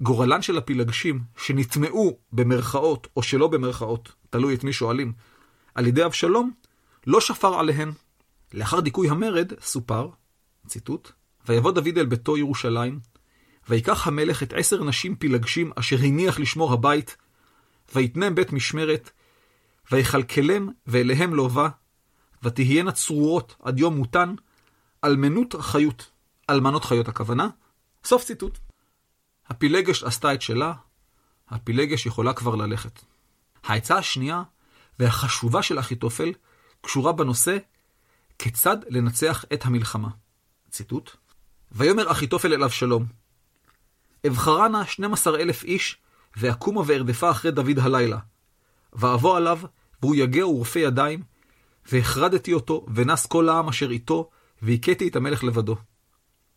גורלן 0.00 0.42
של 0.42 0.58
הפילגשים 0.58 1.20
שנטמעו 1.36 2.18
במרכאות 2.32 3.06
או 3.16 3.22
שלא 3.22 3.48
במרכאות, 3.48 4.12
תלוי 4.30 4.54
את 4.54 4.64
מי 4.64 4.72
שואלים, 4.72 5.12
על 5.74 5.86
ידי 5.86 6.04
אבשלום, 6.04 6.50
לא 7.06 7.20
שפר 7.20 7.58
עליהן. 7.58 7.92
לאחר 8.54 8.80
דיכוי 8.80 9.10
המרד, 9.10 9.52
סופר, 9.60 10.08
ציטוט, 10.66 11.12
ויבוא 11.48 11.72
דוד 11.72 11.98
אל 11.98 12.06
ביתו 12.06 12.36
ירושלים, 12.36 13.00
ויקח 13.68 14.06
המלך 14.06 14.42
את 14.42 14.52
עשר 14.52 14.84
נשים 14.84 15.16
פילגשים 15.16 15.72
אשר 15.76 15.96
הניח 15.98 16.38
לשמור 16.38 16.72
הבית, 16.72 17.16
ויתנם 17.94 18.34
בית 18.34 18.52
משמרת, 18.52 19.10
ויכלכלם 19.92 20.68
ואליהם 20.86 21.34
לובה, 21.34 21.68
ותהיינה 22.42 22.92
צרורות 22.92 23.56
עד 23.62 23.78
יום 23.78 23.96
מותן, 23.96 24.34
אלמנות 25.04 25.54
חיות, 25.60 26.10
אלמנות 26.50 26.84
חיות 26.84 27.08
הכוונה, 27.08 27.48
סוף 28.04 28.24
ציטוט. 28.24 28.65
הפילגש 29.48 30.02
עשתה 30.02 30.34
את 30.34 30.42
שלה, 30.42 30.72
הפילגש 31.48 32.06
יכולה 32.06 32.32
כבר 32.32 32.54
ללכת. 32.54 33.00
העצה 33.64 33.96
השנייה 33.96 34.42
והחשובה 34.98 35.62
של 35.62 35.78
אחיתופל 35.78 36.32
קשורה 36.80 37.12
בנושא 37.12 37.56
כיצד 38.38 38.76
לנצח 38.88 39.44
את 39.52 39.64
המלחמה. 39.66 40.08
ציטוט: 40.70 41.10
ויאמר 41.72 42.12
אחיתופל 42.12 42.54
אל 42.54 42.64
אבשלום, 42.64 43.06
אבחרה 44.26 44.68
נא 44.68 44.84
12 44.84 45.40
אלף 45.40 45.64
איש, 45.64 45.98
ואקומה 46.36 46.82
וארדפה 46.86 47.30
אחרי 47.30 47.50
דוד 47.50 47.78
הלילה. 47.78 48.18
ואבוא 48.92 49.36
עליו, 49.36 49.60
והוא 50.02 50.14
יגע 50.14 50.46
ורפה 50.46 50.80
ידיים, 50.80 51.22
והחרדתי 51.92 52.52
אותו, 52.52 52.86
ונס 52.94 53.26
כל 53.26 53.48
העם 53.48 53.68
אשר 53.68 53.90
איתו, 53.90 54.30
והכיתי 54.62 55.08
את 55.08 55.16
המלך 55.16 55.44
לבדו. 55.44 55.76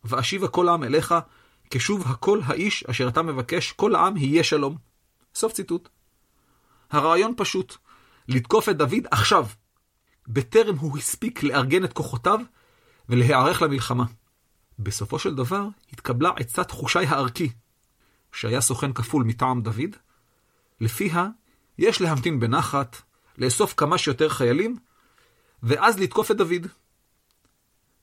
ואשיבה 0.04 0.48
כל 0.48 0.70
העם 0.70 0.84
אליך, 0.84 1.16
כשוב 1.70 2.08
הכל 2.08 2.40
האיש 2.46 2.84
אשר 2.84 3.08
אתה 3.08 3.22
מבקש, 3.22 3.72
כל 3.72 3.96
העם 3.96 4.18
יהיה 4.18 4.44
שלום. 4.44 4.78
סוף 5.36 5.54
ציטוט. 5.54 5.90
הרעיון 6.92 7.34
פשוט, 7.38 7.78
לתקוף 8.28 8.70
את 8.70 8.78
דוד 8.78 9.08
עכשיו, 9.12 9.48
בטרם 10.28 10.78
הוא 10.78 10.98
הספיק 10.98 11.44
לארגן 11.44 11.84
את 11.84 11.94
כוחותיו 11.94 12.40
ולהיערך 13.10 13.62
למלחמה. 13.62 14.06
בסופו 14.80 15.20
של 15.20 15.36
דבר 15.36 15.68
התקבלה 15.94 16.30
עצת 16.36 16.72
חושי 16.72 17.00
הערכי, 17.00 17.50
שהיה 18.32 18.62
סוכן 18.62 18.94
כפול 18.94 19.24
מטעם 19.24 19.62
דוד, 19.62 19.96
לפיה 20.82 21.28
יש 21.78 22.02
להמתין 22.02 22.40
בנחת, 22.40 23.02
לאסוף 23.38 23.74
כמה 23.78 23.98
שיותר 23.98 24.30
חיילים, 24.30 24.76
ואז 25.64 26.00
לתקוף 26.00 26.32
את 26.32 26.38
דוד. 26.38 26.68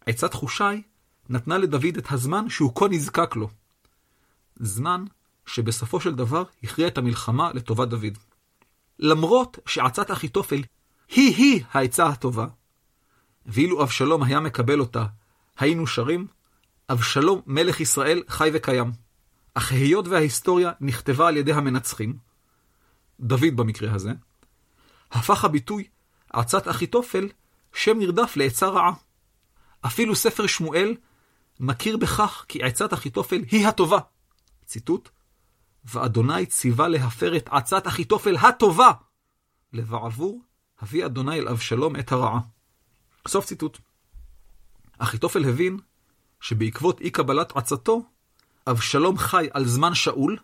עצת 0.07 0.35
חושי 0.35 0.83
נתנה 1.29 1.59
לדוד 1.59 1.97
את 1.99 2.13
הזמן 2.13 2.49
שהוא 2.49 2.73
כה 2.75 2.89
נזקק 2.91 3.37
לו. 3.37 3.49
זמן 4.57 5.05
שבסופו 5.47 6.01
של 6.01 6.15
דבר 6.15 6.45
הכריע 6.63 6.89
את 6.89 6.99
המלחמה 6.99 7.51
לטובת 7.55 7.89
דוד. 7.89 8.19
למרות 8.99 9.59
שעצת 9.67 10.11
אחיתופל 10.11 10.63
היא-היא 11.09 11.65
העצה 11.73 12.07
הטובה, 12.07 12.47
ואילו 13.47 13.83
אבשלום 13.83 14.23
היה 14.23 14.41
מקבל 14.41 14.81
אותה, 14.81 15.05
היינו 15.59 15.87
שרים, 15.87 16.27
אבשלום 16.91 17.41
מלך 17.47 17.81
ישראל 17.81 18.23
חי 18.29 18.51
וקיים. 18.55 18.93
אך 19.55 19.73
היות 19.73 20.09
וההיסטוריה 20.09 20.73
נכתבה 20.81 21.29
על 21.29 21.37
ידי 21.37 21.53
המנצחים, 21.53 22.17
דוד 23.21 23.57
במקרה 23.57 23.95
הזה, 23.95 24.13
הפך 25.11 25.45
הביטוי 25.45 25.85
עצת 26.33 26.69
אחיתופל 26.69 27.29
שם 27.75 27.99
נרדף 27.99 28.37
לעצה 28.37 28.69
רעה. 28.69 28.93
אפילו 29.87 30.17
ספר 30.17 30.47
שמואל 30.47 30.95
מכיר 31.61 31.97
בכך 31.97 32.45
כי 32.49 32.63
עצת 32.63 32.93
אחיתופל 32.93 33.43
היא 33.51 33.67
הטובה. 33.67 33.99
ציטוט: 34.67 35.09
ואדוני 35.85 36.47
ציווה 36.47 36.89
להפר 36.89 37.37
את 37.37 37.49
עצת 37.53 37.87
אחיתופל 37.87 38.37
הטובה, 38.37 38.91
לבעבור 39.73 40.41
הביא 40.81 41.07
אדוני 41.07 41.39
אל 41.39 41.49
אבשלום 41.49 41.97
את 41.97 42.13
הרעה. 42.13 42.41
סוף 43.29 43.45
ציטוט. 43.45 43.79
אחיתופל 44.99 45.45
הבין 45.45 45.79
שבעקבות 46.41 47.01
אי 47.01 47.11
קבלת 47.11 47.57
עצתו, 47.57 48.03
אבשלום 48.67 49.19
חי 49.19 49.49
על 49.53 49.67
זמן 49.67 49.95
שאול, 49.95 50.39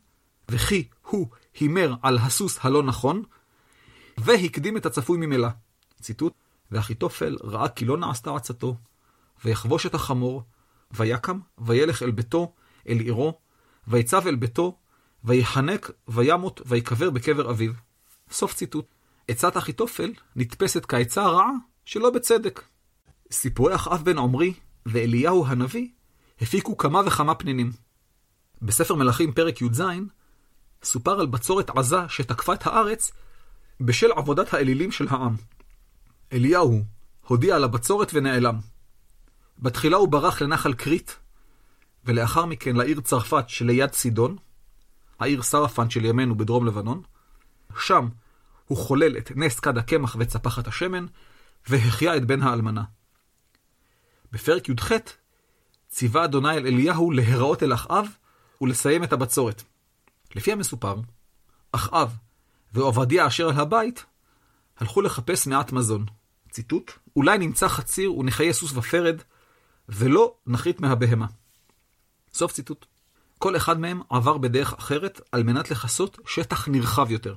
וכי 0.48 0.88
הוא 1.02 1.26
הימר 1.60 1.94
על 2.02 2.18
הסוס 2.18 2.58
הלא 2.60 2.82
נכון, 2.82 3.22
והקדים 4.18 4.76
את 4.76 4.86
הצפוי 4.86 5.18
ממילא. 5.18 5.48
ציטוט: 6.00 6.32
ואחיתופל 6.70 7.36
ראה 7.42 7.68
כי 7.68 7.84
לא 7.84 7.96
נעשתה 7.96 8.36
עצתו, 8.36 8.76
ויחבוש 9.44 9.86
את 9.86 9.94
החמור, 9.94 10.42
ויקם, 10.92 11.38
וילך 11.58 12.02
אל 12.02 12.10
ביתו, 12.10 12.52
אל 12.88 12.98
עירו, 12.98 13.38
ויצב 13.88 14.26
אל 14.26 14.34
ביתו, 14.34 14.78
ויחנק, 15.24 15.90
וימות, 16.08 16.60
ויקבר 16.66 17.10
בקבר 17.10 17.50
אביו. 17.50 17.72
סוף 18.30 18.54
ציטוט. 18.54 18.86
עצת 19.28 19.56
אחיתופל 19.56 20.12
נתפסת 20.36 20.86
כעצה 20.86 21.22
הרעה 21.22 21.50
שלא 21.84 22.10
בצדק. 22.10 22.62
סיפורי 23.32 23.74
אחאב 23.74 24.04
בן 24.04 24.18
עמרי 24.18 24.54
ואליהו 24.86 25.46
הנביא 25.46 25.88
הפיקו 26.40 26.76
כמה 26.76 27.00
וכמה 27.06 27.34
פנינים. 27.34 27.72
בספר 28.62 28.94
מלכים 28.94 29.32
פרק 29.32 29.62
י"ז 29.62 29.82
סופר 30.82 31.20
על 31.20 31.26
בצורת 31.26 31.70
עזה 31.70 32.08
שתקפה 32.08 32.54
את 32.54 32.66
הארץ 32.66 33.12
בשל 33.80 34.12
עבודת 34.12 34.54
האלילים 34.54 34.92
של 34.92 35.06
העם. 35.10 35.36
אליהו 36.32 36.82
הודיע 37.26 37.56
על 37.56 37.64
הבצורת 37.64 38.10
ונעלם. 38.14 38.71
בתחילה 39.58 39.96
הוא 39.96 40.08
ברח 40.08 40.42
לנחל 40.42 40.74
כרית, 40.74 41.18
ולאחר 42.04 42.44
מכן 42.44 42.76
לעיר 42.76 43.00
צרפת 43.00 43.48
שליד 43.48 43.92
סידון, 43.92 44.36
העיר 45.20 45.42
סרפן 45.42 45.90
של 45.90 46.04
ימינו 46.04 46.36
בדרום 46.36 46.66
לבנון. 46.66 47.02
שם 47.78 48.08
הוא 48.66 48.78
חולל 48.78 49.18
את 49.18 49.32
נס 49.36 49.60
כד 49.60 49.78
הקמח 49.78 50.16
וצפחת 50.18 50.66
השמן, 50.66 51.06
והחיה 51.68 52.16
את 52.16 52.24
בן 52.24 52.42
האלמנה. 52.42 52.82
בפרק 54.32 54.68
י"ח 54.68 54.92
ציווה 55.88 56.24
אדוני 56.24 56.56
אל 56.56 56.66
אליהו 56.66 57.10
להיראות 57.10 57.62
אל 57.62 57.74
אחאב 57.74 58.06
ולסיים 58.60 59.04
את 59.04 59.12
הבצורת. 59.12 59.62
לפי 60.34 60.52
המסופר, 60.52 60.96
אחאב 61.72 62.16
ועובדיה 62.72 63.26
אשר 63.26 63.48
על 63.48 63.60
הבית 63.60 64.04
הלכו 64.78 65.00
לחפש 65.02 65.46
מעט 65.46 65.72
מזון. 65.72 66.06
ציטוט: 66.50 66.92
אולי 67.16 67.38
נמצא 67.38 67.68
חציר 67.68 68.14
ונחיה 68.14 68.52
סוס 68.52 68.72
ופרד, 68.72 69.22
ולא 69.88 70.34
נחית 70.46 70.80
מהבהמה. 70.80 71.26
סוף 72.34 72.52
ציטוט. 72.52 72.86
כל 73.38 73.56
אחד 73.56 73.80
מהם 73.80 74.00
עבר 74.10 74.38
בדרך 74.38 74.72
אחרת 74.72 75.20
על 75.32 75.42
מנת 75.42 75.70
לכסות 75.70 76.18
שטח 76.26 76.68
נרחב 76.68 77.10
יותר. 77.10 77.34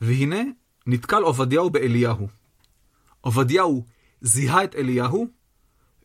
והנה 0.00 0.40
נתקל 0.86 1.22
עובדיהו 1.22 1.70
באליהו. 1.70 2.28
עובדיהו 3.20 3.84
זיהה 4.20 4.64
את 4.64 4.74
אליהו, 4.74 5.26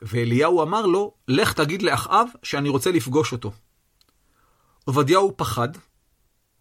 ואליהו 0.01 0.63
אמר 0.63 0.85
לו, 0.85 1.13
לך 1.27 1.53
תגיד 1.53 1.81
לאחאב 1.81 2.27
שאני 2.43 2.69
רוצה 2.69 2.91
לפגוש 2.91 3.31
אותו. 3.31 3.51
עובדיהו 4.85 5.37
פחד, 5.37 5.69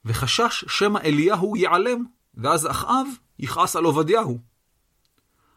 וחשש 0.04 0.64
שמא 0.68 0.98
אליהו 0.98 1.56
ייעלם, 1.56 2.04
ואז 2.34 2.66
אחאב 2.66 3.06
יכעס 3.38 3.76
על 3.76 3.84
עובדיהו. 3.84 4.38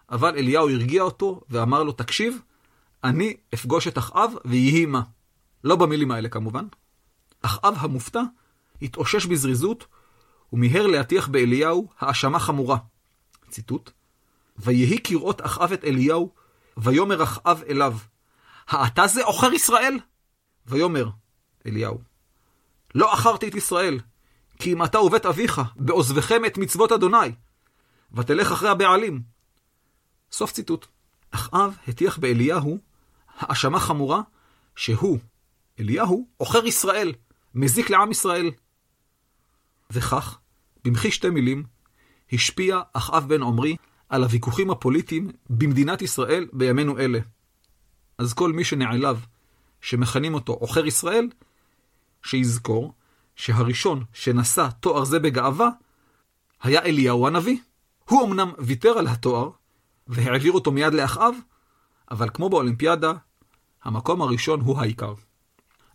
אבל 0.09 0.35
אליהו 0.37 0.69
הרגיע 0.69 1.01
אותו 1.01 1.41
ואמר 1.49 1.83
לו, 1.83 1.91
תקשיב, 1.91 2.41
אני 3.03 3.37
אפגוש 3.53 3.87
את 3.87 3.97
אחאב 3.97 4.33
ויהי 4.45 4.85
מה. 4.85 5.01
לא 5.63 5.75
במילים 5.75 6.11
האלה 6.11 6.29
כמובן. 6.29 6.65
אחאב 7.41 7.75
המופתע 7.77 8.21
התאושש 8.81 9.25
בזריזות 9.25 9.87
ומיהר 10.53 10.87
להטיח 10.87 11.27
באליהו 11.27 11.87
האשמה 11.99 12.39
חמורה. 12.39 12.77
ציטוט: 13.49 13.91
ויהי 14.57 14.99
כראות 15.03 15.45
אחאב 15.45 15.71
את 15.71 15.83
אליהו, 15.83 16.33
ויאמר 16.77 17.23
אחאב 17.23 17.63
אליו, 17.69 17.97
האתה 18.67 19.07
זה 19.07 19.23
עוכר 19.23 19.53
ישראל? 19.53 19.99
ויאמר 20.67 21.09
אליהו, 21.65 22.01
לא 22.95 23.13
עכרתי 23.13 23.47
את 23.47 23.55
ישראל, 23.55 23.99
כי 24.59 24.73
אם 24.73 24.83
אתה 24.83 24.99
ובית 24.99 25.25
אביך, 25.25 25.61
בעוזבכם 25.75 26.45
את 26.45 26.57
מצוות 26.57 26.91
אדוני, 26.91 27.31
ותלך 28.13 28.51
אחרי 28.51 28.69
הבעלים. 28.69 29.21
סוף 30.31 30.51
ציטוט. 30.51 30.85
אחאב 31.31 31.77
הטיח 31.87 32.17
באליהו 32.17 32.79
האשמה 33.39 33.79
חמורה 33.79 34.21
שהוא, 34.75 35.19
אליהו, 35.79 36.27
עוכר 36.37 36.65
ישראל, 36.65 37.13
מזיק 37.55 37.89
לעם 37.89 38.11
ישראל. 38.11 38.51
וכך, 39.91 40.39
במחי 40.83 41.11
שתי 41.11 41.29
מילים, 41.29 41.63
השפיע 42.33 42.81
אחאב 42.93 43.27
בן 43.27 43.43
עמרי 43.43 43.75
על 44.09 44.23
הוויכוחים 44.23 44.71
הפוליטיים 44.71 45.31
במדינת 45.49 46.01
ישראל 46.01 46.47
בימינו 46.53 46.99
אלה. 46.99 47.19
אז 48.17 48.33
כל 48.33 48.51
מי 48.51 48.63
שנעליו, 48.63 49.19
שמכנים 49.81 50.33
אותו 50.33 50.53
עוכר 50.53 50.85
ישראל, 50.85 51.29
שיזכור 52.23 52.93
שהראשון 53.35 54.03
שנשא 54.13 54.67
תואר 54.79 55.03
זה 55.03 55.19
בגאווה, 55.19 55.69
היה 56.61 56.81
אליהו 56.81 57.27
הנביא. 57.27 57.57
הוא 58.09 58.25
אמנם 58.25 58.51
ויתר 58.59 58.97
על 58.97 59.07
התואר, 59.07 59.49
והעביר 60.07 60.51
אותו 60.51 60.71
מיד 60.71 60.93
לאחאב, 60.93 61.35
אבל 62.11 62.29
כמו 62.33 62.49
באולימפיאדה, 62.49 63.13
המקום 63.83 64.21
הראשון 64.21 64.61
הוא 64.61 64.79
העיקר. 64.79 65.13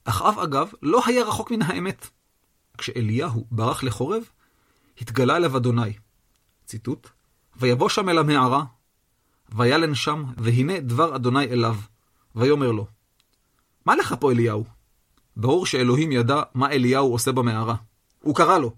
אחאב 0.05 0.39
אגב 0.39 0.71
לא 0.83 1.01
היה 1.07 1.25
רחוק 1.25 1.51
מן 1.51 1.63
האמת. 1.63 2.11
כשאליהו 2.79 3.47
ברח 3.51 3.83
לחורב, 3.83 4.23
התגלה 5.01 5.37
אליו 5.37 5.57
אדוני. 5.57 5.93
ציטוט: 6.65 7.09
ויבוא 7.57 7.89
שם 7.89 8.09
אל 8.09 8.19
המערה, 8.19 8.65
וילן 9.49 9.95
שם, 9.95 10.25
והנה 10.37 10.81
דבר 10.81 11.17
אדוני 11.17 11.45
אליו, 11.45 11.77
ויאמר 12.35 12.73
לו, 12.73 12.87
מה 13.87 13.97
לך 13.97 14.15
פה 14.21 14.33
אליהו? 14.33 14.65
ברור 15.37 15.67
שאלוהים 15.67 16.13
ידע 16.13 16.43
מה 16.55 16.71
אליהו 16.71 17.13
עושה 17.13 17.33
במערה. 17.33 17.75
הוא 18.23 18.37
קרא 18.37 18.59
לו. 18.59 18.75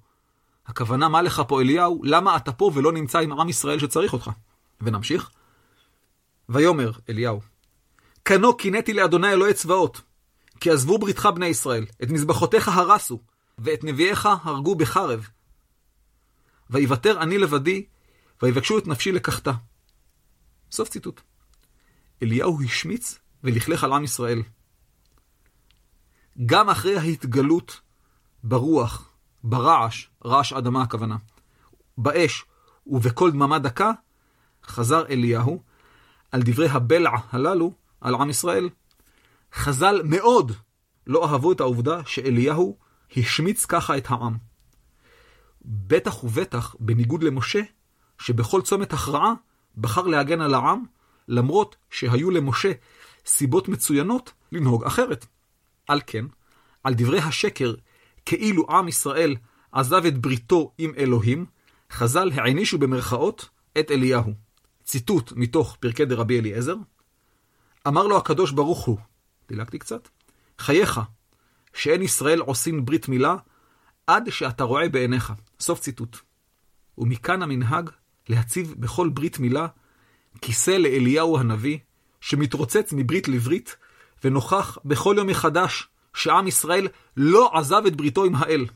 הכוונה, 0.66 1.08
מה 1.08 1.22
לך 1.22 1.42
פה 1.48 1.60
אליהו? 1.60 2.00
למה 2.04 2.36
אתה 2.36 2.52
פה 2.52 2.70
ולא 2.74 2.92
נמצא 2.92 3.18
עם 3.18 3.32
עם 3.32 3.48
ישראל 3.48 3.78
שצריך 3.78 4.12
אותך? 4.12 4.30
ונמשיך. 4.80 5.30
ויאמר 6.50 6.90
אליהו, 7.08 7.40
כנו 8.24 8.56
קינאתי 8.56 8.92
לאדוני 8.92 9.32
אלוהי 9.32 9.54
צבאות, 9.54 10.00
כי 10.60 10.70
עזבו 10.70 10.98
בריתך 10.98 11.28
בני 11.34 11.46
ישראל, 11.46 11.86
את 12.02 12.10
מזבחותיך 12.10 12.68
הרסו, 12.68 13.20
ואת 13.58 13.84
נביאיך 13.84 14.28
הרגו 14.42 14.74
בחרב. 14.74 15.28
ויוותר 16.70 17.22
אני 17.22 17.38
לבדי, 17.38 17.86
ויבקשו 18.42 18.78
את 18.78 18.86
נפשי 18.86 19.12
לקחתה. 19.12 19.52
סוף 20.70 20.88
ציטוט. 20.88 21.20
אליהו 22.22 22.62
השמיץ 22.62 23.18
ולכלך 23.44 23.84
על 23.84 23.92
עם 23.92 24.04
ישראל. 24.04 24.42
גם 26.46 26.70
אחרי 26.70 26.98
ההתגלות 26.98 27.80
ברוח, 28.42 29.12
ברעש, 29.44 30.06
רעש 30.24 30.52
אדמה 30.52 30.82
הכוונה, 30.82 31.16
באש 31.98 32.44
ובקול 32.86 33.30
דממה 33.30 33.58
דקה, 33.58 33.90
חזר 34.64 35.06
אליהו 35.06 35.62
על 36.32 36.42
דברי 36.42 36.68
הבלע 36.68 37.10
הללו 37.30 37.72
על 38.00 38.14
עם 38.14 38.30
ישראל. 38.30 38.68
חז"ל 39.54 40.00
מאוד 40.04 40.52
לא 41.06 41.30
אהבו 41.30 41.52
את 41.52 41.60
העובדה 41.60 42.00
שאליהו 42.06 42.76
השמיץ 43.16 43.66
ככה 43.66 43.96
את 43.96 44.06
העם. 44.10 44.36
בטח 45.64 46.24
ובטח 46.24 46.76
בניגוד 46.80 47.22
למשה, 47.22 47.60
שבכל 48.18 48.62
צומת 48.62 48.92
הכרעה 48.92 49.32
בחר 49.76 50.02
להגן 50.02 50.40
על 50.40 50.54
העם, 50.54 50.84
למרות 51.28 51.76
שהיו 51.90 52.30
למשה 52.30 52.72
סיבות 53.26 53.68
מצוינות 53.68 54.32
לנהוג 54.52 54.84
אחרת. 54.84 55.26
על 55.88 56.00
כן, 56.06 56.24
על 56.84 56.94
דברי 56.94 57.18
השקר, 57.18 57.74
כאילו 58.26 58.66
עם 58.70 58.88
ישראל 58.88 59.36
עזב 59.72 60.04
את 60.06 60.18
בריתו 60.18 60.72
עם 60.78 60.92
אלוהים, 60.96 61.46
חז"ל 61.92 62.30
הענישו 62.34 62.78
במרכאות 62.78 63.48
את 63.78 63.90
אליהו. 63.90 64.49
ציטוט 64.90 65.32
מתוך 65.36 65.76
פרקי 65.80 66.04
דרבי 66.04 66.40
אליעזר. 66.40 66.74
אמר 67.88 68.06
לו 68.06 68.16
הקדוש 68.16 68.50
ברוך 68.50 68.84
הוא, 68.84 68.98
דילגתי 69.48 69.78
קצת, 69.78 70.08
חייך, 70.58 71.00
שאין 71.74 72.02
ישראל 72.02 72.40
עושים 72.40 72.84
ברית 72.84 73.08
מילה, 73.08 73.36
עד 74.06 74.30
שאתה 74.30 74.64
רואה 74.64 74.88
בעיניך. 74.88 75.32
סוף 75.60 75.80
ציטוט. 75.80 76.16
ומכאן 76.98 77.42
המנהג 77.42 77.90
להציב 78.28 78.74
בכל 78.78 79.08
ברית 79.08 79.38
מילה 79.38 79.66
כיסא 80.40 80.70
לאליהו 80.70 81.38
הנביא, 81.38 81.78
שמתרוצץ 82.20 82.92
מברית 82.92 83.28
לברית, 83.28 83.76
ונוכח 84.24 84.78
בכל 84.84 85.14
יום 85.18 85.26
מחדש 85.26 85.88
שעם 86.14 86.48
ישראל 86.48 86.88
לא 87.16 87.50
עזב 87.58 87.82
את 87.86 87.96
בריתו 87.96 88.24
עם 88.24 88.34
האל. 88.34 88.66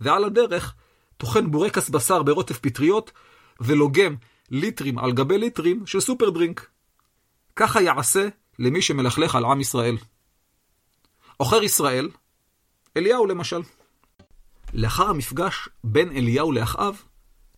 ועל 0.00 0.24
הדרך, 0.24 0.74
טוחן 1.16 1.50
בורקס 1.50 1.88
בשר 1.88 2.22
ברוטף 2.22 2.58
פטריות, 2.58 3.12
ולוגם 3.60 4.14
ליטרים 4.50 4.98
על 4.98 5.12
גבי 5.12 5.38
ליטרים 5.38 5.86
של 5.86 6.00
סופר 6.00 6.30
דרינק. 6.30 6.70
ככה 7.56 7.82
יעשה 7.82 8.28
למי 8.58 8.82
שמלכלך 8.82 9.34
על 9.34 9.44
עם 9.44 9.60
ישראל. 9.60 9.96
עוכר 11.36 11.62
ישראל, 11.62 12.08
אליהו 12.96 13.26
למשל. 13.26 13.60
לאחר 14.72 15.10
המפגש 15.10 15.68
בין 15.84 16.16
אליהו 16.16 16.52
לאחאב, 16.52 17.02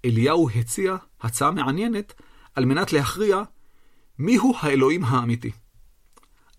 אליהו 0.04 0.50
הציע 0.50 0.96
הצעה 1.20 1.50
מעניינת 1.50 2.14
על 2.54 2.64
מנת 2.64 2.92
להכריע 2.92 3.42
מיהו 4.18 4.54
האלוהים 4.60 5.04
האמיתי. 5.04 5.50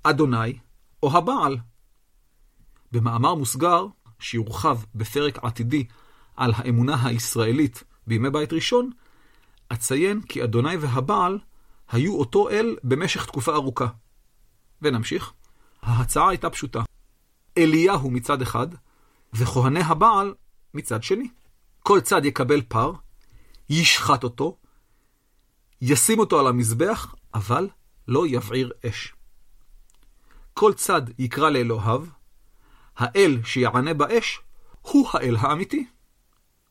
אדוני 0.04 0.58
או 1.04 1.18
הבעל. 1.18 1.58
במאמר 2.92 3.36
מוסגר, 3.36 3.88
שיורחב 4.20 4.78
בפרק 4.96 5.38
עתידי 5.44 5.86
על 6.36 6.52
האמונה 6.56 7.08
הישראלית 7.08 7.84
בימי 8.08 8.30
בית 8.30 8.54
ראשון, 8.54 8.90
אציין 9.70 10.22
כי 10.22 10.44
אדוני 10.44 10.78
והבעל 10.78 11.40
היו 11.92 12.16
אותו 12.16 12.50
אל 12.50 12.76
במשך 12.84 13.26
תקופה 13.26 13.54
ארוכה. 13.54 13.88
ונמשיך. 14.82 15.34
ההצעה 15.82 16.30
הייתה 16.30 16.50
פשוטה. 16.50 16.84
אליהו 17.58 18.12
מצד 18.12 18.42
אחד, 18.42 18.68
וכהני 19.34 19.80
הבעל 19.80 20.34
מצד 20.74 21.04
שני. 21.04 21.30
כל 21.80 22.02
צד 22.02 22.26
יקבל 22.26 22.62
פר, 22.62 22.92
ישחט 23.70 24.24
אותו, 24.24 24.58
ישים 25.82 26.20
אותו 26.20 26.40
על 26.40 26.48
המזבח, 26.48 27.16
אבל 27.34 27.70
לא 28.08 28.28
יבעיר 28.28 28.72
אש. 28.90 29.14
כל 30.54 30.74
צד 30.74 31.02
יקרא 31.20 31.50
לאלוהיו, 31.50 32.06
האל 32.98 33.40
שיענה 33.44 33.94
באש 33.94 34.40
הוא 34.82 35.10
האל 35.14 35.36
האמיתי. 35.40 35.88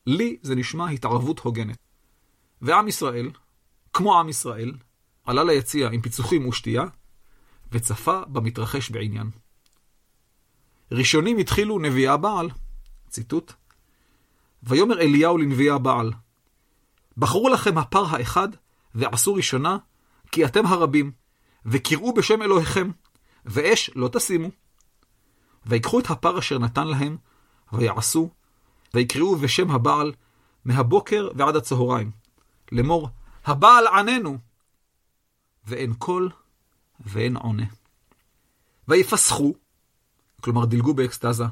לי 0.05 0.37
זה 0.41 0.55
נשמע 0.55 0.89
התערבות 0.89 1.39
הוגנת. 1.39 1.77
ועם 2.63 2.87
ישראל, 2.87 3.31
כמו 3.93 4.19
עם 4.19 4.29
ישראל, 4.29 4.71
עלה 5.25 5.43
ליציע 5.43 5.89
עם 5.89 6.01
פיצוחים 6.01 6.47
ושתייה, 6.47 6.83
וצפה 7.71 8.21
במתרחש 8.27 8.89
בעניין. 8.89 9.29
ראשונים 10.91 11.37
התחילו 11.37 11.79
נביאי 11.79 12.07
הבעל, 12.07 12.49
ציטוט, 13.09 13.53
ויאמר 14.63 15.01
אליהו 15.01 15.37
לנביאי 15.37 15.69
הבעל, 15.69 16.11
בחרו 17.17 17.49
לכם 17.49 17.77
הפר 17.77 18.05
האחד, 18.05 18.49
ועשו 18.95 19.33
ראשונה, 19.33 19.77
כי 20.31 20.45
אתם 20.45 20.65
הרבים, 20.65 21.11
וקראו 21.65 22.13
בשם 22.13 22.41
אלוהיכם, 22.41 22.91
ואש 23.45 23.89
לא 23.95 24.09
תשימו. 24.13 24.49
ויקחו 25.65 25.99
את 25.99 26.09
הפר 26.09 26.39
אשר 26.39 26.59
נתן 26.59 26.87
להם, 26.87 27.17
ויעשו, 27.73 28.29
ויקראו 28.93 29.35
בשם 29.35 29.71
הבעל, 29.71 30.13
מהבוקר 30.65 31.29
ועד 31.35 31.55
הצהריים. 31.55 32.22
לאמור, 32.73 33.09
הבעל 33.45 33.87
עננו! 33.87 34.37
ואין 35.65 35.93
קול 35.93 36.29
ואין 36.99 37.37
עונה. 37.37 37.65
ויפסחו, 38.87 39.53
כלומר 40.41 40.65
דילגו 40.65 40.93
באקסטזה, 40.93 41.43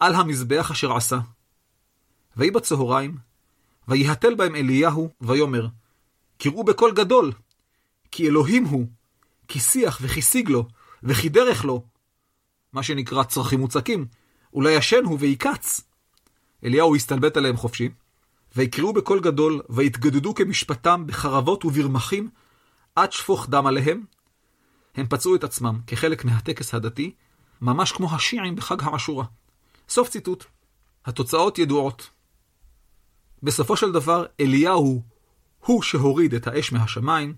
על 0.00 0.14
המזבח 0.14 0.70
אשר 0.70 0.96
עשה. 0.96 1.18
ויהי 2.36 2.50
בצהריים, 2.50 3.16
ויהתל 3.88 4.34
בהם 4.34 4.54
אליהו, 4.56 5.10
ויאמר, 5.20 5.68
קראו 6.38 6.64
בקול 6.64 6.92
גדול, 6.94 7.32
כי 8.10 8.28
אלוהים 8.28 8.64
הוא, 8.64 8.86
כי 9.48 9.60
שיח 9.60 9.98
וכי 10.02 10.42
לו, 10.48 10.68
וכי 11.02 11.28
דרך 11.28 11.64
לו, 11.64 11.84
מה 12.72 12.82
שנקרא 12.82 13.24
צרכים 13.24 13.60
מוצקים, 13.60 14.06
אולי 14.52 14.72
ישן 14.72 15.04
הוא 15.04 15.18
ויקץ. 15.20 15.80
אליהו 16.64 16.96
הסתלבט 16.96 17.36
עליהם 17.36 17.56
חופשי, 17.56 17.88
ויקראו 18.58 18.92
בקול 18.92 19.20
גדול, 19.20 19.62
ויתגדדו 19.68 20.34
כמשפטם 20.34 21.06
בחרבות 21.06 21.64
וברמחים, 21.64 22.30
עד 22.96 23.12
שפוך 23.12 23.48
דם 23.48 23.66
עליהם. 23.66 24.04
הם 24.94 25.06
פצעו 25.06 25.34
את 25.34 25.44
עצמם 25.44 25.80
כחלק 25.86 26.24
מהטקס 26.24 26.74
הדתי, 26.74 27.14
ממש 27.60 27.92
כמו 27.92 28.14
השיעים 28.14 28.56
בחג 28.56 28.82
העשורה. 28.82 29.24
סוף 29.88 30.08
ציטוט. 30.08 30.44
התוצאות 31.04 31.58
ידועות. 31.58 32.10
בסופו 33.42 33.76
של 33.76 33.92
דבר, 33.92 34.26
אליהו 34.40 35.02
הוא 35.58 35.82
שהוריד 35.82 36.34
את 36.34 36.46
האש 36.46 36.72
מהשמיים, 36.72 37.34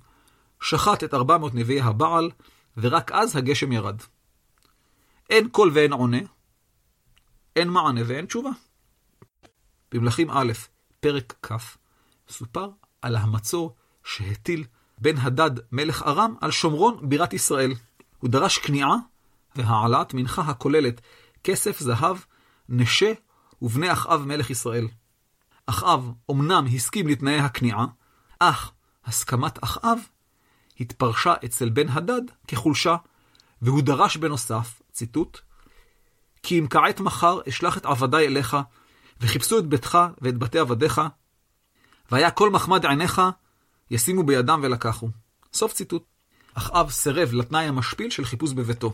שחט 0.60 1.04
את 1.04 1.14
400 1.14 1.54
נביאי 1.54 1.80
הבעל, 1.80 2.30
ורק 2.76 3.12
אז 3.12 3.36
הגשם 3.36 3.72
ירד. 3.72 4.02
אין 5.30 5.48
קול 5.48 5.70
ואין 5.74 5.92
עונה, 5.92 6.20
אין 7.56 7.68
מענה 7.68 8.00
ואין 8.06 8.26
תשובה. 8.26 8.50
במלכים 9.92 10.30
א', 10.30 10.52
פרק 11.00 11.34
כ', 11.42 11.76
סופר 12.28 12.70
על 13.02 13.16
המצור 13.16 13.74
שהטיל 14.04 14.64
בן 14.98 15.16
הדד 15.16 15.50
מלך 15.72 16.02
ארם 16.02 16.34
על 16.40 16.50
שומרון 16.50 17.08
בירת 17.08 17.32
ישראל. 17.32 17.74
הוא 18.18 18.30
דרש 18.30 18.58
כניעה 18.58 18.94
והעלאת 19.56 20.14
מנחה 20.14 20.42
הכוללת 20.42 21.00
כסף, 21.44 21.80
זהב, 21.80 22.16
נשה 22.68 23.12
ובני 23.62 23.92
אחאב 23.92 24.26
מלך 24.26 24.50
ישראל. 24.50 24.88
אחאב 25.66 26.10
אמנם 26.30 26.66
הסכים 26.74 27.08
לתנאי 27.08 27.38
הכניעה, 27.38 27.86
אך 28.38 28.72
הסכמת 29.04 29.64
אחאב 29.64 29.98
התפרשה 30.80 31.34
אצל 31.44 31.68
בן 31.68 31.88
הדד 31.88 32.22
כחולשה, 32.48 32.96
והוא 33.62 33.82
דרש 33.82 34.16
בנוסף, 34.16 34.82
ציטוט, 34.92 35.38
כי 36.42 36.58
אם 36.58 36.66
כעת 36.70 37.00
מחר 37.00 37.38
אשלח 37.48 37.78
את 37.78 37.86
עבדיי 37.86 38.26
אליך, 38.26 38.56
וחיפשו 39.20 39.58
את 39.58 39.66
ביתך 39.66 39.98
ואת 40.20 40.38
בתי 40.38 40.58
עבדיך, 40.58 41.00
והיה 42.10 42.30
כל 42.30 42.50
מחמד 42.50 42.86
עיניך, 42.86 43.22
ישימו 43.90 44.22
בידם 44.22 44.60
ולקחו. 44.62 45.08
סוף 45.52 45.72
ציטוט. 45.72 46.04
אחאב 46.54 46.90
סירב 46.90 47.32
לתנאי 47.32 47.64
המשפיל 47.64 48.10
של 48.10 48.24
חיפוש 48.24 48.52
בביתו. 48.52 48.92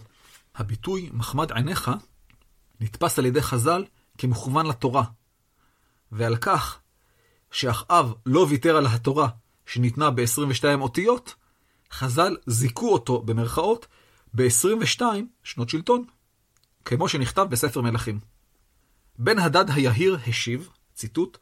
הביטוי 0.57 1.11
מחמד 1.13 1.53
עיניך 1.53 1.91
נתפס 2.81 3.19
על 3.19 3.27
ידי 3.27 3.43
חז"ל 3.43 3.85
כמכוון 4.19 4.67
לתורה, 4.67 5.05
ועל 6.13 6.37
כך 6.37 6.79
שאחאב 7.51 8.13
לא 8.27 8.47
ויתר 8.49 8.77
על 8.77 8.87
התורה 8.87 9.29
שניתנה 9.67 10.11
ב-22 10.11 10.81
אותיות, 10.81 11.35
חז"ל 11.93 12.37
זיכו 12.47 12.93
אותו, 12.93 13.23
במרכאות, 13.23 13.87
ב-22 14.35 15.01
שנות 15.43 15.69
שלטון, 15.69 16.05
כמו 16.85 17.09
שנכתב 17.09 17.47
בספר 17.51 17.81
מלכים. 17.81 18.21
בן 19.19 19.39
הדד 19.39 19.71
היהיר 19.71 20.19
השיב, 20.27 20.69
ציטוט, 20.95 21.39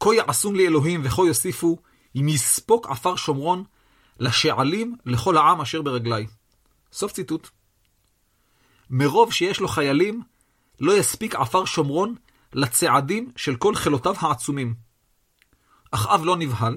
כה 0.00 0.14
יעשום 0.14 0.54
לי 0.54 0.66
אלוהים 0.66 1.00
וכה 1.04 1.22
יוסיפו, 1.22 1.78
אם 2.16 2.28
יספוק 2.28 2.86
עפר 2.86 3.16
שומרון, 3.16 3.64
לשעלים 4.20 4.96
לכל 5.06 5.36
העם 5.36 5.60
אשר 5.60 5.82
ברגלי. 5.82 6.26
סוף 6.92 7.12
ציטוט. 7.12 7.48
מרוב 8.90 9.32
שיש 9.32 9.60
לו 9.60 9.68
חיילים, 9.68 10.22
לא 10.80 10.98
יספיק 10.98 11.34
עפר 11.34 11.64
שומרון 11.64 12.14
לצעדים 12.52 13.32
של 13.36 13.56
כל 13.56 13.74
חילותיו 13.74 14.14
העצומים. 14.18 14.74
אחאב 15.90 16.24
לא 16.24 16.36
נבהל, 16.36 16.76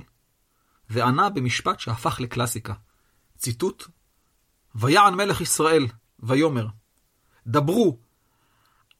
וענה 0.89 1.29
במשפט 1.29 1.79
שהפך 1.79 2.19
לקלאסיקה. 2.19 2.73
ציטוט: 3.37 3.87
ויען 4.75 5.13
מלך 5.13 5.41
ישראל, 5.41 5.87
ויאמר, 6.19 6.67
דברו, 7.47 7.99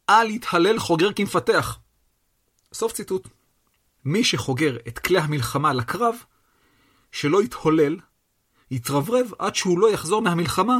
אל 0.10 0.30
יתהלל 0.30 0.80
חוגר 0.80 1.14
כמפתח. 1.14 1.80
סוף 2.74 2.93
ציטוט. 2.93 3.28
מי 4.05 4.24
שחוגר 4.24 4.78
את 4.88 4.99
כלי 4.99 5.20
המלחמה 5.20 5.74
לקרב, 5.74 6.16
שלא 7.12 7.43
יתהולל, 7.43 7.97
יתרברב 8.72 9.32
עד 9.39 9.55
שהוא 9.55 9.80
לא 9.80 9.93
יחזור 9.93 10.22
מהמלחמה, 10.22 10.78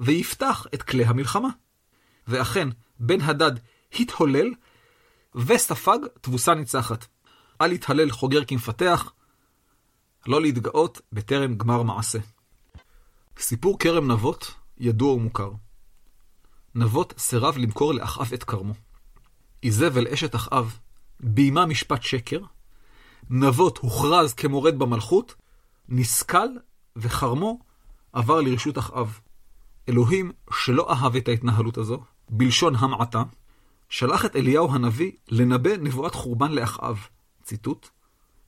ויפתח 0.00 0.66
את 0.74 0.82
כלי 0.82 1.04
המלחמה. 1.04 1.48
ואכן, 2.28 2.68
בן 3.00 3.20
הדד 3.20 3.52
התהולל, 4.00 4.50
וספג 5.34 5.98
תבוסה 6.20 6.54
ניצחת. 6.54 7.06
אל 7.60 7.72
יתהלל 7.72 8.10
חוגר 8.10 8.44
כמפתח, 8.44 9.12
לא 10.26 10.40
להתגאות 10.40 11.00
בטרם 11.12 11.54
גמר 11.54 11.82
מעשה. 11.82 12.18
סיפור 13.38 13.78
כרם 13.78 14.10
נבות 14.12 14.54
ידוע 14.78 15.12
ומוכר. 15.12 15.50
נבות 16.74 17.14
סירב 17.18 17.58
למכור 17.58 17.94
לאחאב 17.94 18.32
את 18.34 18.44
כרמו. 18.44 18.74
איזבל 19.62 20.08
אשת 20.08 20.34
אחאב 20.34 20.78
ביימה 21.20 21.66
משפט 21.66 22.02
שקר, 22.02 22.40
נבות 23.30 23.78
הוכרז 23.78 24.34
כמורד 24.34 24.78
במלכות, 24.78 25.34
נסכל 25.88 26.48
וכרמו 26.96 27.58
עבר 28.12 28.40
לרשות 28.40 28.78
אחאב. 28.78 29.18
אלוהים, 29.88 30.32
שלא 30.52 30.92
אהב 30.92 31.16
את 31.16 31.28
ההתנהלות 31.28 31.78
הזו, 31.78 32.02
בלשון 32.30 32.74
המעטה, 32.76 33.22
שלח 33.88 34.24
את 34.24 34.36
אליהו 34.36 34.72
הנביא 34.72 35.12
לנבא 35.28 35.76
נבואת 35.76 36.14
חורבן 36.14 36.52
לאחאב. 36.52 37.06
ציטוט: 37.42 37.88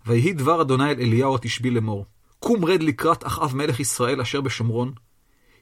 ויהי 0.06 0.32
דבר 0.32 0.62
אדוני 0.62 0.90
אל 0.90 1.00
אליהו 1.00 1.34
התשבי 1.34 1.70
לאמור, 1.70 2.06
קום 2.38 2.64
רד 2.64 2.82
לקראת 2.82 3.26
אחאב 3.26 3.56
מלך 3.56 3.80
ישראל 3.80 4.20
אשר 4.20 4.40
בשומרון, 4.40 4.92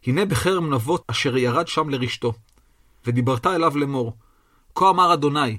הנה 0.07 0.27
בחרם 0.27 0.75
נבות 0.75 1.05
אשר 1.07 1.37
ירד 1.37 1.69
שם 1.69 1.89
לרשתו. 1.89 2.33
ודיברת 3.07 3.47
אליו 3.47 3.79
לאמור, 3.79 4.17
כה 4.75 4.91
אמר 4.91 5.15
אדוני, 5.15 5.59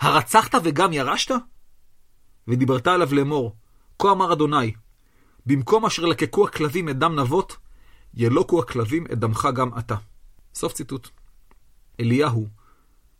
הרצחת 0.00 0.54
וגם 0.64 0.92
ירשת? 0.92 1.34
ודיברת 2.48 2.88
אליו 2.88 3.14
לאמור, 3.14 3.56
כה 3.98 4.12
אמר 4.12 4.32
אדוני, 4.32 4.72
במקום 5.46 5.86
אשר 5.86 6.04
לקקו 6.04 6.44
הכלבים 6.44 6.88
את 6.88 6.98
דם 6.98 7.18
נבות, 7.18 7.56
ילוקו 8.14 8.60
הכלבים 8.60 9.06
את 9.06 9.18
דמך 9.18 9.48
גם 9.54 9.78
אתה. 9.78 9.96
סוף 10.54 10.72
ציטוט. 10.72 11.08
אליהו 12.00 12.46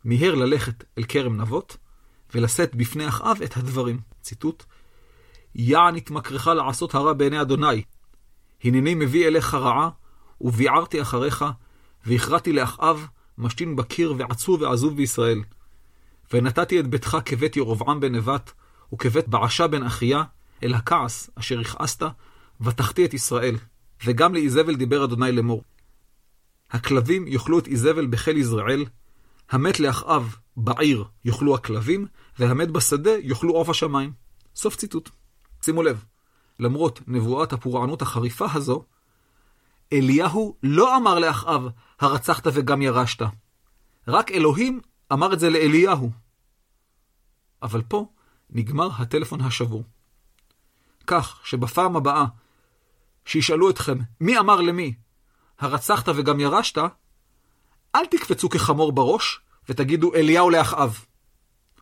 מיהר 0.04 0.34
ללכת 0.34 0.84
אל 0.98 1.04
כרם 1.04 1.40
נבות, 1.40 1.76
ולשאת 2.34 2.74
בפני 2.74 3.08
אחאב 3.08 3.42
את 3.44 3.56
הדברים. 3.56 4.00
ציטוט: 4.20 4.64
יען 5.54 5.96
התמכרך 5.96 6.46
לעשות 6.46 6.94
הרע 6.94 7.12
בעיני 7.12 7.40
אדוני. 7.40 7.82
הנני 8.64 8.94
מביא 8.94 9.26
אליך 9.26 9.54
רעה, 9.54 9.90
וביערתי 10.40 11.02
אחריך, 11.02 11.44
והכרעתי 12.06 12.52
לאחאב, 12.52 13.06
משתין 13.38 13.76
בקיר 13.76 14.14
ועצוב 14.18 14.62
ועזוב 14.62 14.96
בישראל. 14.96 15.42
ונתתי 16.32 16.80
את 16.80 16.86
ביתך 16.86 17.18
כבית 17.24 17.56
ירבעם 17.56 18.00
בן 18.00 18.14
נבט, 18.14 18.52
וכבית 18.94 19.28
בעשה 19.28 19.66
בן 19.66 19.82
אחיה, 19.82 20.22
אל 20.62 20.74
הכעס 20.74 21.30
אשר 21.34 21.60
הכעסת, 21.60 22.02
ותחתי 22.60 23.04
את 23.04 23.14
ישראל. 23.14 23.56
וגם 24.04 24.34
לאיזבל 24.34 24.76
דיבר 24.76 25.04
אדוני 25.04 25.32
לאמור. 25.32 25.62
הכלבים 26.70 27.28
יאכלו 27.28 27.58
את 27.58 27.66
איזבל 27.66 28.06
בחיל 28.06 28.36
יזרעאל, 28.36 28.84
המת 29.50 29.80
לאחאב 29.80 30.36
בעיר 30.56 31.04
יאכלו 31.24 31.54
הכלבים, 31.54 32.06
והמת 32.38 32.70
בשדה 32.70 33.10
יאכלו 33.22 33.52
עוף 33.52 33.68
השמיים. 33.68 34.12
סוף 34.54 34.76
ציטוט. 34.76 35.10
שימו 35.62 35.82
לב, 35.82 36.04
למרות 36.58 37.00
נבואת 37.06 37.52
הפורענות 37.52 38.02
החריפה 38.02 38.46
הזו, 38.54 38.84
אליהו 39.92 40.56
לא 40.62 40.96
אמר 40.96 41.18
לאחאב, 41.18 41.62
הרצחת 42.00 42.46
וגם 42.52 42.82
ירשת. 42.82 43.22
רק 44.08 44.30
אלוהים 44.30 44.80
אמר 45.12 45.32
את 45.32 45.40
זה 45.40 45.50
לאליהו. 45.50 46.10
אבל 47.62 47.82
פה 47.82 48.06
נגמר 48.50 48.88
הטלפון 48.98 49.40
השבור. 49.40 49.84
כך 51.06 51.40
שבפעם 51.44 51.96
הבאה 51.96 52.24
שישאלו 53.24 53.70
אתכם 53.70 53.98
מי 54.20 54.38
אמר 54.38 54.60
למי, 54.60 54.94
הרצחת 55.58 56.08
וגם 56.08 56.40
ירשת, 56.40 56.78
אל 57.94 58.06
תקפצו 58.06 58.48
כחמור 58.48 58.92
בראש 58.92 59.40
ותגידו 59.68 60.14
אליהו 60.14 60.50
לאחאב. 60.50 61.04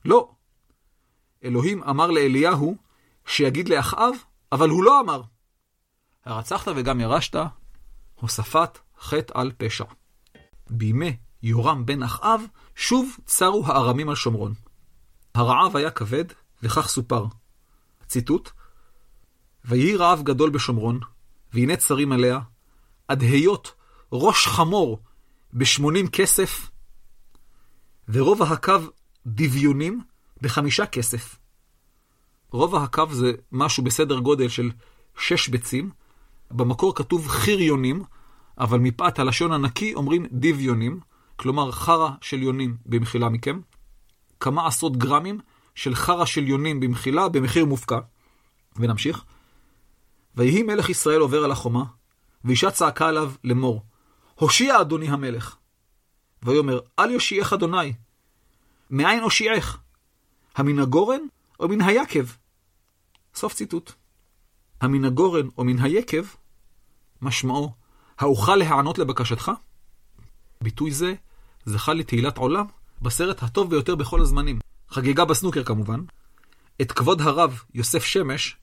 לא. 0.05 0.31
אלוהים 1.45 1.83
אמר 1.83 2.11
לאליהו 2.11 2.77
שיגיד 3.27 3.69
לאחאב, 3.69 4.15
אבל 4.53 4.69
הוא 4.69 4.85
לא 4.85 5.01
אמר. 5.01 5.23
הרצחת 6.25 6.73
וגם 6.77 7.01
ירשת, 7.01 7.37
הוספת 8.21 8.79
חטא 9.01 9.33
על 9.37 9.53
פשע. 9.59 9.85
בימי 10.71 11.17
יורם 11.43 11.87
בן 11.87 12.03
אחאב, 12.03 12.41
שוב 12.75 13.17
צרו 13.25 13.67
הארמים 13.67 14.09
על 14.09 14.15
שומרון. 14.15 14.55
הרעב 15.35 15.77
היה 15.77 15.91
כבד, 15.91 16.25
וכך 16.63 16.89
סופר. 16.89 17.25
ציטוט: 18.07 18.51
ויהי 19.65 19.97
רעב 19.97 20.23
גדול 20.23 20.51
בשומרון, 20.51 21.01
והנה 21.53 21.77
צרים 21.77 22.13
עליה, 22.13 22.41
עד 23.09 23.23
היות 23.23 23.75
ראש 24.13 24.47
חמור 24.47 24.99
בשמונים 25.55 26.09
כסף, 26.09 26.71
ורובע 28.09 28.45
הקו 28.45 28.79
דביונים 29.27 30.01
בחמישה 30.43 30.87
כסף. 30.87 31.37
רובע 32.51 32.83
הקו 32.83 33.07
זה 33.11 33.33
משהו 33.53 33.85
בסדר 33.85 34.19
גודל 34.19 34.49
של 34.49 34.71
שש 35.19 35.49
ביצים. 35.49 35.91
במקור 36.51 36.95
כתוב 36.95 37.29
חיריונים, 37.29 38.03
אבל 38.59 38.79
מפאת 38.79 39.19
הלשון 39.19 39.53
הנקי 39.53 39.95
אומרים 39.95 40.27
דביונים, 40.33 41.01
כלומר 41.37 41.73
חרא 41.73 42.11
של 42.21 42.43
יונים 42.43 42.77
במחילה 42.87 43.29
מכם. 43.29 43.61
כמה 44.41 44.67
עשרות 44.67 44.97
גרמים 44.97 45.41
של 45.75 45.95
חרא 45.95 46.25
של 46.25 46.49
יונים 46.49 46.81
במחילה 46.81 47.29
במחיר 47.29 47.65
מופקע. 47.65 47.99
ונמשיך. 48.77 49.25
ויהי 50.37 50.63
מלך 50.63 50.89
ישראל 50.89 51.21
עובר 51.21 51.45
על 51.45 51.51
החומה, 51.51 51.85
ואישה 52.45 52.71
צעקה 52.71 53.09
עליו 53.09 53.33
לאמור, 53.45 53.83
הושיע 54.35 54.81
אדוני 54.81 55.09
המלך. 55.09 55.57
ויאמר, 56.43 56.81
אל 56.99 57.11
יושיעך 57.11 57.53
אדוני. 57.53 57.93
מאין 58.91 59.23
הושיעך? 59.23 59.79
המן 60.57 60.79
הגורן 60.79 61.21
או 61.61 61.69
מן 61.69 61.81
היקב? 61.81 62.25
סוף 63.35 63.55
ציטוט. 63.55 63.93
המן 64.81 65.05
הגורן 65.05 65.49
או 65.59 65.65
מן 65.65 65.79
היקב, 65.79 66.25
משמעו, 67.23 67.73
האוכל 68.19 68.57
להיענות 68.57 68.99
לבקשתך? 68.99 69.51
ביטוי 70.63 70.91
זה 70.91 71.15
זכה 71.65 71.93
לתהילת 71.93 72.39
עולם 72.39 72.65
בסרט 73.03 73.43
הטוב 73.43 73.71
ביותר 73.71 73.95
בכל 73.95 74.21
הזמנים, 74.21 74.59
חגיגה 74.89 75.25
בסנוקר 75.25 75.65
כמובן. 75.65 76.01
את 76.83 76.93
כבוד 76.93 77.21
הרב 77.21 77.63
יוסף 77.75 78.05
שמש, 78.05 78.57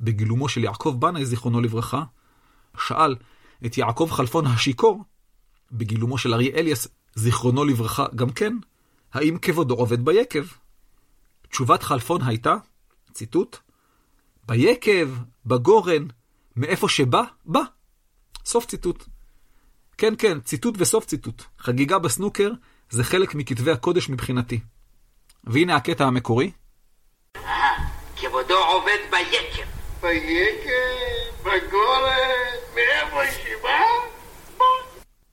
בגילומו 0.00 0.48
של 0.48 0.64
יעקב 0.64 0.96
בנאי, 0.98 1.26
זיכרונו 1.26 1.60
לברכה, 1.60 2.02
שאל 2.86 3.16
את 3.66 3.78
יעקב 3.78 4.08
חלפון 4.12 4.46
השיכור, 4.46 5.04
בגילומו 5.72 6.18
של 6.18 6.34
אריה 6.34 6.54
אליאס, 6.54 6.88
זיכרונו 7.14 7.64
לברכה 7.64 8.06
גם 8.14 8.30
כן, 8.30 8.56
האם 9.12 9.38
כבודו 9.38 9.74
עובד 9.74 10.04
ביקב? 10.04 10.44
תשובת 11.50 11.82
חלפון 11.82 12.22
הייתה, 12.22 12.54
ציטוט, 13.12 13.56
ביקב, 14.46 15.08
בגורן, 15.46 16.06
מאיפה 16.58 16.88
שבא, 16.88 17.22
בא. 17.44 17.60
סוף 18.44 18.66
ציטוט. 18.66 19.04
כן, 19.98 20.14
כן, 20.18 20.40
ציטוט 20.40 20.74
וסוף 20.78 21.04
ציטוט. 21.04 21.42
חגיגה 21.58 21.98
בסנוקר 21.98 22.50
זה 22.90 23.04
חלק 23.04 23.34
מכתבי 23.34 23.70
הקודש 23.70 24.08
מבחינתי. 24.08 24.60
והנה 25.44 25.76
הקטע 25.76 26.04
המקורי. 26.04 26.50
כבודו 28.16 28.58
עובד 28.58 28.98
ביקב. 29.10 29.68
ביקב, 30.00 31.40
בגורן, 31.40 32.54
מאיפה 32.74 33.32
שבא? 33.32 33.84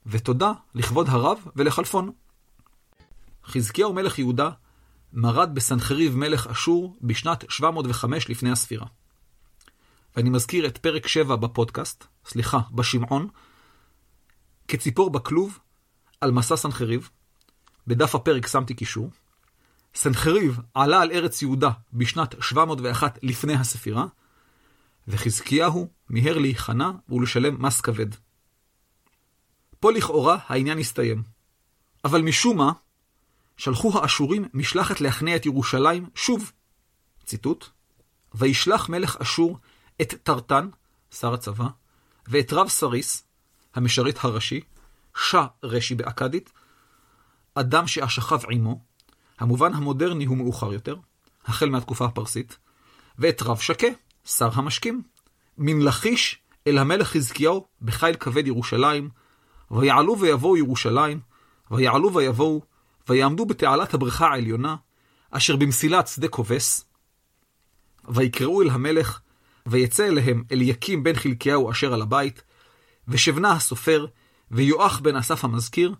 ותודה 0.05 0.51
לכבוד 0.75 1.09
הרב 1.09 1.37
ולחלפון. 1.55 2.11
חזקיהו 3.45 3.93
מלך 3.93 4.19
יהודה 4.19 4.49
מרד 5.13 5.55
בסנחריב 5.55 6.17
מלך 6.17 6.47
אשור 6.47 6.97
בשנת 7.01 7.43
705 7.49 8.29
לפני 8.29 8.51
הספירה. 8.51 8.85
ואני 10.15 10.29
מזכיר 10.29 10.67
את 10.67 10.77
פרק 10.77 11.07
7 11.07 11.35
בפודקאסט, 11.35 12.05
סליחה, 12.25 12.59
בשמעון, 12.71 13.27
כציפור 14.67 15.09
בכלוב 15.09 15.59
על 16.21 16.31
מסע 16.31 16.57
סנחריב. 16.57 17.09
בדף 17.87 18.15
הפרק 18.15 18.47
שמתי 18.47 18.73
קישור. 18.73 19.09
סנחריב 19.95 20.59
עלה 20.73 21.01
על 21.01 21.11
ארץ 21.11 21.41
יהודה 21.41 21.69
בשנת 21.93 22.35
701 22.41 23.19
לפני 23.23 23.53
הספירה, 23.53 24.05
וחזקיהו 25.07 25.89
מיהר 26.09 26.37
להיכנע 26.37 26.91
ולשלם 27.09 27.65
מס 27.65 27.81
כבד. 27.81 28.07
פה 29.79 29.91
לכאורה 29.91 30.37
העניין 30.47 30.79
הסתיים. 30.79 31.23
אבל 32.05 32.21
משום 32.21 32.57
מה, 32.57 32.71
שלחו 33.57 33.99
האשורים 33.99 34.45
משלחת 34.53 35.01
להכניע 35.01 35.35
את 35.35 35.45
ירושלים 35.45 36.09
שוב. 36.15 36.51
ציטוט: 37.25 37.65
וישלח 38.35 38.89
מלך 38.89 39.17
אשור 39.21 39.59
את 40.01 40.13
טרטן, 40.23 40.69
שר 41.11 41.33
הצבא, 41.33 41.67
ואת 42.27 42.53
רב 42.53 42.67
סריס, 42.67 43.23
המשרת 43.75 44.17
הראשי, 44.21 44.61
שא 45.17 45.43
רש"י 45.63 45.95
באכדית, 45.95 46.51
אדם 47.55 47.87
שאשכב 47.87 48.39
עמו, 48.49 48.81
המובן 49.39 49.73
המודרני 49.73 50.25
הוא 50.25 50.37
מאוחר 50.37 50.73
יותר, 50.73 50.95
החל 51.45 51.69
מהתקופה 51.69 52.05
הפרסית, 52.05 52.57
ואת 53.19 53.41
רב 53.41 53.57
שקה, 53.57 53.87
שר 54.25 54.49
המשקים, 54.53 55.03
מן 55.57 55.81
לכיש 55.81 56.39
אל 56.67 56.77
המלך 56.77 57.07
חזקיהו 57.07 57.67
בחיל 57.81 58.15
כבד 58.15 58.47
ירושלים, 58.47 59.09
ויעלו 59.71 60.19
ויבואו 60.19 60.57
ירושלים, 60.57 61.19
ויעלו 61.71 62.13
ויבואו, 62.13 62.61
ויעמדו 63.09 63.45
בתעלת 63.45 63.93
הבריכה 63.93 64.27
העליונה, 64.27 64.75
אשר 65.31 65.55
במסילת 65.55 66.07
שדה 66.07 66.27
כובס, 66.27 66.85
ויקראו 68.09 68.61
אל 68.61 68.69
המלך, 68.69 69.19
ויצא 69.65 70.07
אליהם 70.07 70.43
אליקים 70.51 71.03
בן 71.03 71.15
חלקיהו 71.15 71.71
אשר 71.71 71.93
על 71.93 72.01
הבית, 72.01 72.41
ושבנה 73.07 73.51
הסופר, 73.51 74.05
ויואח 74.51 74.99
בן 74.99 75.15
אסף 75.15 75.43
המזכיר, 75.43 75.95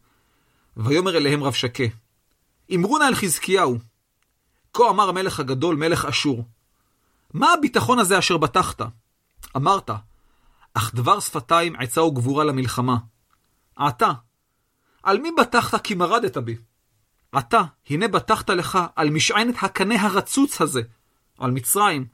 ויאמר 0.77 1.17
אליהם 1.17 1.43
רב 1.43 1.53
שקה, 1.53 1.83
אמרו 2.75 2.97
נא 2.97 3.03
אל 3.03 3.15
חזקיהו, 3.15 3.77
כה 4.73 4.89
אמר 4.89 5.09
המלך 5.09 5.39
הגדול, 5.39 5.75
מלך 5.75 6.05
אשור, 6.05 6.45
מה 7.33 7.53
הביטחון 7.53 7.99
הזה 7.99 8.19
אשר 8.19 8.37
בטחת? 8.37 8.81
אמרת, 9.55 9.89
אך 10.73 10.95
דבר 10.95 11.19
שפתיים 11.19 11.75
עצה 11.75 12.03
וגבורה 12.03 12.43
למלחמה. 12.43 12.97
עתה, 13.75 14.11
על 15.03 15.19
מי 15.19 15.31
בטחת 15.39 15.83
כי 15.83 15.95
מרדת 15.95 16.37
בי? 16.37 16.55
עתה, 17.31 17.61
הנה 17.89 18.07
בטחת 18.07 18.49
לך 18.49 18.79
על 18.95 19.09
משענת 19.09 19.55
הקנה 19.63 20.01
הרצוץ 20.01 20.61
הזה, 20.61 20.81
על 21.39 21.51
מצרים, 21.51 22.05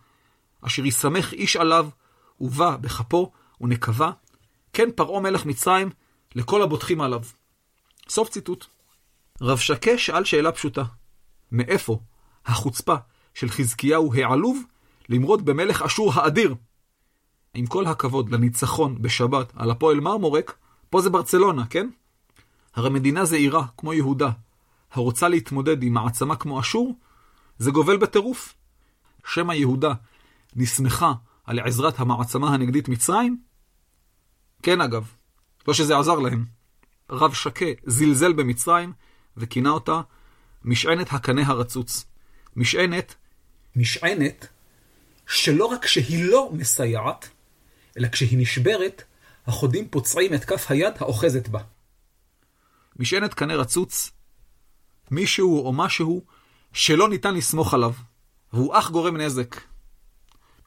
אשר 0.61 0.85
יסמך 0.85 1.33
איש 1.33 1.55
עליו, 1.55 1.89
ובא 2.41 2.77
בכפו 2.77 3.31
ונקבה, 3.61 4.11
כן 4.73 4.89
פרעה 4.95 5.21
מלך 5.21 5.45
מצרים, 5.45 5.89
לכל 6.35 6.61
הבוטחים 6.61 7.01
עליו. 7.01 7.21
סוף 8.09 8.29
ציטוט. 8.29 8.65
רב 9.41 9.57
שקה 9.57 9.97
שאל 9.97 10.23
שאלה 10.23 10.51
פשוטה, 10.51 10.83
מאיפה 11.51 11.99
החוצפה 12.45 12.95
של 13.33 13.49
חזקיהו 13.49 14.13
העלוב 14.13 14.63
למרוד 15.09 15.45
במלך 15.45 15.81
אשור 15.81 16.13
האדיר? 16.15 16.55
עם 17.53 17.65
כל 17.65 17.85
הכבוד 17.85 18.29
לניצחון 18.29 19.01
בשבת 19.01 19.51
על 19.55 19.71
הפועל 19.71 19.99
מרמורק, 19.99 20.57
פה 20.89 21.01
זה 21.01 21.09
ברצלונה, 21.09 21.65
כן? 21.65 21.89
הרי 22.75 22.89
מדינה 22.89 23.25
זעירה, 23.25 23.65
כמו 23.77 23.93
יהודה, 23.93 24.29
הרוצה 24.91 25.27
להתמודד 25.27 25.83
עם 25.83 25.93
מעצמה 25.93 26.35
כמו 26.35 26.59
אשור, 26.59 26.95
זה 27.57 27.71
גובל 27.71 27.97
בטירוף. 27.97 28.53
שמא 29.25 29.53
יהודה 29.53 29.93
נסמכה 30.55 31.13
על 31.43 31.59
עזרת 31.59 31.99
המעצמה 31.99 32.53
הנגדית 32.53 32.89
מצרים? 32.89 33.41
כן 34.63 34.81
אגב, 34.81 35.11
לא 35.67 35.73
שזה 35.73 35.97
עזר 35.97 36.19
להם. 36.19 36.45
רב 37.09 37.33
שקה 37.33 37.65
זלזל 37.85 38.33
במצרים 38.33 38.93
וכינה 39.37 39.69
אותה 39.69 40.01
משענת 40.63 41.13
הקנה 41.13 41.47
הרצוץ. 41.47 42.05
משענת, 42.55 43.15
משענת 43.75 44.47
שלא 45.27 45.65
רק 45.65 45.85
שהיא 45.85 46.25
לא 46.25 46.49
מסייעת, 46.53 47.29
אלא 47.97 48.07
כשהיא 48.07 48.39
נשברת, 48.41 49.03
החודים 49.47 49.87
פוצעים 49.89 50.33
את 50.33 50.45
כף 50.45 50.71
היד 50.71 50.93
האוחזת 50.99 51.47
בה. 51.47 51.59
משענת 52.99 53.33
קנה 53.33 53.55
רצוץ, 53.55 54.11
מישהו 55.11 55.65
או 55.65 55.73
משהו 55.73 56.25
שלא 56.73 57.09
ניתן 57.09 57.33
לסמוך 57.33 57.73
עליו, 57.73 57.93
והוא 58.53 58.77
אך 58.77 58.91
גורם 58.91 59.17
נזק. 59.17 59.70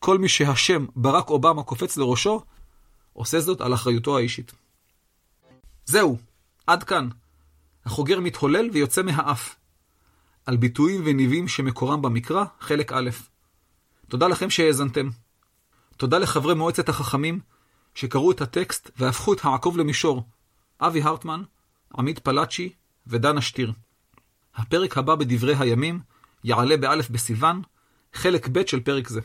כל 0.05 0.19
מי 0.19 0.29
שהשם 0.29 0.87
ברק 0.97 1.31
אובמה 1.31 1.63
קופץ 1.63 1.97
לראשו, 1.97 2.43
עושה 3.13 3.41
זאת 3.41 3.61
על 3.61 3.75
אחריותו 3.75 4.17
האישית. 4.17 4.53
זהו, 5.87 6.19
עד 6.67 6.83
כאן. 6.83 7.09
החוגר 7.85 8.21
מתהולל 8.21 8.71
ויוצא 8.73 9.03
מהאף. 9.03 9.57
על 10.47 10.57
ביטויים 10.57 11.03
וניבים 11.05 11.49
שמקורם 11.49 12.03
במקרא, 12.03 12.45
חלק 12.61 12.93
א'. 12.93 13.11
תודה 14.09 14.29
לכם 14.29 14.51
שהאזנתם. 14.51 15.09
תודה 15.97 16.19
לחברי 16.19 16.55
מועצת 16.55 16.89
החכמים 16.89 17.41
שקראו 17.95 18.31
את 18.31 18.41
הטקסט 18.41 18.91
והפכו 18.97 19.33
את 19.33 19.45
העקוב 19.45 19.79
למישור, 19.79 20.23
אבי 20.81 21.03
הרטמן, 21.03 21.43
עמית 21.99 22.19
פלאצ'י 22.19 22.73
ודנה 23.07 23.41
שטיר. 23.41 23.73
הפרק 24.55 24.99
הבא 24.99 25.15
בדברי 25.15 25.55
הימים 25.59 26.01
יעלה 26.45 26.77
באלף 26.77 27.11
בסיוון, 27.11 27.63
חלק 28.15 28.49
ב' 28.49 28.67
של 28.67 28.81
פרק 28.81 29.09
זה. 29.09 29.21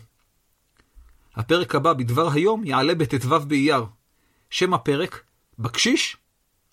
הפרק 1.36 1.75
הבא 1.75 1.93
בדבר 1.93 2.32
היום 2.32 2.63
יעלה 2.63 2.95
בט"ו 2.95 3.39
באייר. 3.39 3.86
שם 4.49 4.73
הפרק, 4.73 5.23
בקשיש, 5.59 6.17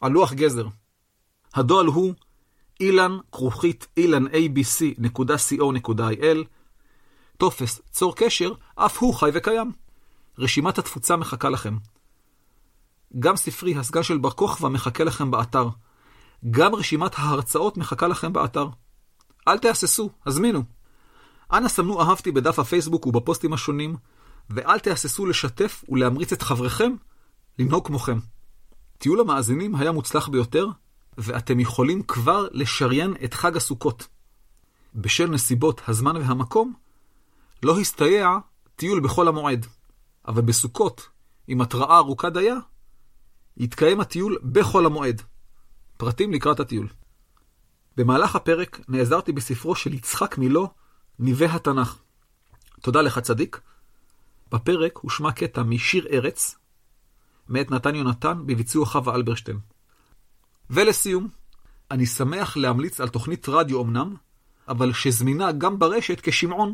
על 0.00 0.12
לוח 0.12 0.32
גזר. 0.32 0.66
הדואל 1.54 1.86
הוא 1.86 2.14
אילן 2.80 3.18
כרוכית 3.32 3.86
אילן 3.96 4.26
abc.co.il 4.26 5.46
טופס 7.36 7.80
צור 7.90 8.16
קשר, 8.16 8.52
אף 8.74 8.98
הוא 8.98 9.14
חי 9.14 9.30
וקיים. 9.34 9.72
רשימת 10.38 10.78
התפוצה 10.78 11.16
מחכה 11.16 11.48
לכם. 11.48 11.76
גם 13.18 13.36
ספרי 13.36 13.76
הסגן 13.76 14.02
של 14.02 14.18
בר 14.18 14.30
כוכבא 14.30 14.68
מחכה 14.68 15.04
לכם 15.04 15.30
באתר. 15.30 15.68
גם 16.50 16.74
רשימת 16.74 17.12
ההרצאות 17.16 17.76
מחכה 17.76 18.06
לכם 18.06 18.32
באתר. 18.32 18.68
אל 19.48 19.58
תהססו, 19.58 20.10
הזמינו. 20.26 20.62
אנא 21.52 21.68
סמנו 21.68 22.02
אהבתי 22.02 22.32
בדף 22.32 22.58
הפייסבוק 22.58 23.06
ובפוסטים 23.06 23.52
השונים, 23.52 23.96
ואל 24.50 24.78
תהססו 24.78 25.26
לשתף 25.26 25.84
ולהמריץ 25.88 26.32
את 26.32 26.42
חבריכם 26.42 26.92
לנהוג 27.58 27.86
כמוכם. 27.86 28.18
טיול 28.98 29.20
המאזינים 29.20 29.74
היה 29.74 29.92
מוצלח 29.92 30.28
ביותר, 30.28 30.66
ואתם 31.18 31.60
יכולים 31.60 32.02
כבר 32.02 32.48
לשריין 32.52 33.14
את 33.24 33.34
חג 33.34 33.56
הסוכות. 33.56 34.08
בשל 34.94 35.26
נסיבות 35.26 35.80
הזמן 35.88 36.16
והמקום, 36.16 36.74
לא 37.62 37.80
הסתייע 37.80 38.28
טיול 38.76 39.00
בחול 39.00 39.28
המועד, 39.28 39.66
אבל 40.28 40.42
בסוכות, 40.42 41.08
עם 41.48 41.60
התראה 41.60 41.96
ארוכה 41.96 42.30
דייה, 42.30 42.56
יתקיים 43.56 44.00
הטיול 44.00 44.38
בחול 44.52 44.86
המועד. 44.86 45.22
פרטים 45.96 46.32
לקראת 46.32 46.60
הטיול. 46.60 46.88
במהלך 47.96 48.36
הפרק 48.36 48.80
נעזרתי 48.88 49.32
בספרו 49.32 49.74
של 49.74 49.94
יצחק 49.94 50.38
מילו, 50.38 50.68
ניבי 51.18 51.46
התנ"ך. 51.46 51.98
תודה 52.80 53.02
לך 53.02 53.18
צדיק. 53.18 53.60
בפרק 54.56 54.96
הושמע 54.96 55.32
קטע 55.32 55.62
משיר 55.62 56.06
ארץ, 56.10 56.56
מאת 57.48 57.70
נתן 57.70 57.94
יונתן 57.94 58.42
בביצוע 58.46 58.86
חווה 58.86 59.14
אלברשטיין. 59.14 59.58
ולסיום, 60.70 61.28
אני 61.90 62.06
שמח 62.06 62.56
להמליץ 62.56 63.00
על 63.00 63.08
תוכנית 63.08 63.48
רדיו 63.48 63.82
אמנם, 63.82 64.14
אבל 64.68 64.92
שזמינה 64.92 65.52
גם 65.52 65.78
ברשת 65.78 66.20
כשמעון. 66.22 66.72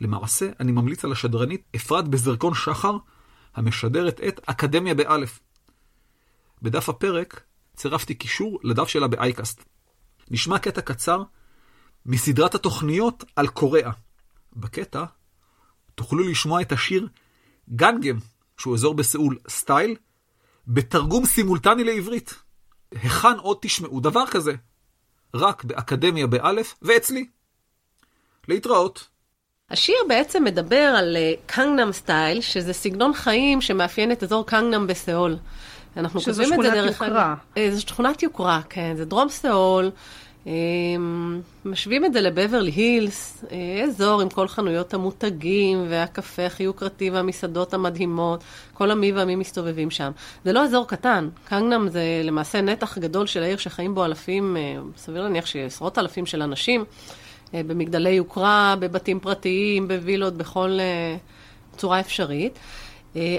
למעשה, 0.00 0.50
אני 0.60 0.72
ממליץ 0.72 1.04
על 1.04 1.12
השדרנית 1.12 1.62
אפרת 1.76 2.08
בזרקון 2.08 2.54
שחר, 2.54 2.96
המשדרת 3.54 4.20
את 4.28 4.40
אקדמיה 4.46 4.94
באלף. 4.94 5.40
בדף 6.62 6.88
הפרק 6.88 7.42
צירפתי 7.76 8.14
קישור 8.14 8.60
לדף 8.62 8.88
שלה 8.88 9.08
באייקאסט. 9.08 9.64
נשמע 10.30 10.58
קטע 10.58 10.80
קצר 10.80 11.22
מסדרת 12.06 12.54
התוכניות 12.54 13.24
על 13.36 13.48
קוריאה. 13.48 13.90
בקטע 14.56 15.04
תוכלו 15.98 16.28
לשמוע 16.28 16.60
את 16.60 16.72
השיר 16.72 17.08
גנגם, 17.70 18.18
שהוא 18.58 18.74
אזור 18.74 18.94
בסאול 18.94 19.38
סטייל, 19.48 19.94
בתרגום 20.68 21.26
סימולטני 21.26 21.84
לעברית. 21.84 22.34
היכן 22.94 23.38
עוד 23.38 23.58
תשמעו 23.60 24.00
דבר 24.00 24.26
כזה? 24.26 24.52
רק 25.34 25.64
באקדמיה 25.64 26.26
באלף 26.26 26.74
ואצלי. 26.82 27.26
להתראות. 28.48 29.08
השיר 29.70 29.96
בעצם 30.08 30.44
מדבר 30.44 30.94
על 30.98 31.16
קנגנם 31.46 31.92
סטייל, 31.92 32.40
שזה 32.40 32.72
סגנון 32.72 33.12
חיים 33.14 33.60
שמאפיין 33.60 34.12
את 34.12 34.22
אזור 34.22 34.46
קנגנם 34.46 34.86
בסאול. 34.86 35.36
אנחנו 35.96 36.20
שזו 36.20 36.42
כותבים 36.44 36.60
את 36.60 36.64
זה 36.64 36.70
שכונת 36.70 36.84
דרך... 36.84 37.00
יוקרה. 37.00 37.34
אה, 37.56 37.68
זו 37.72 37.82
שכונת 37.82 38.22
יוקרה, 38.22 38.60
כן. 38.68 38.94
זה 38.96 39.04
דרום 39.04 39.28
סאול. 39.28 39.90
אה, 40.48 40.52
משווים 41.64 42.04
את 42.04 42.12
זה 42.12 42.20
לבברלי 42.20 42.70
הילס, 42.70 43.44
אה, 43.52 43.84
אזור 43.84 44.20
עם 44.20 44.28
כל 44.28 44.48
חנויות 44.48 44.94
המותגים 44.94 45.86
והקפה 45.88 46.46
הכי 46.46 46.62
יוקרתי 46.62 47.10
והמסעדות 47.10 47.74
המדהימות, 47.74 48.44
כל 48.74 48.90
המי 48.90 49.12
והמי 49.12 49.36
מסתובבים 49.36 49.90
שם. 49.90 50.10
זה 50.44 50.52
לא 50.52 50.64
אזור 50.64 50.88
קטן, 50.88 51.28
קנגנם 51.44 51.88
זה 51.88 52.20
למעשה 52.24 52.60
נתח 52.60 52.98
גדול 52.98 53.26
של 53.26 53.42
העיר 53.42 53.56
שחיים 53.56 53.94
בו 53.94 54.04
אלפים, 54.04 54.56
אה, 54.56 54.76
סביר 54.96 55.22
להניח 55.22 55.46
שעשרות 55.46 55.98
אלפים 55.98 56.26
של 56.26 56.42
אנשים, 56.42 56.84
אה, 57.54 57.60
במגדלי 57.66 58.10
יוקרה, 58.10 58.74
בבתים 58.80 59.20
פרטיים, 59.20 59.88
בווילות, 59.88 60.34
בכל 60.34 60.78
צורה 61.76 62.00
אפשרית. 62.00 62.58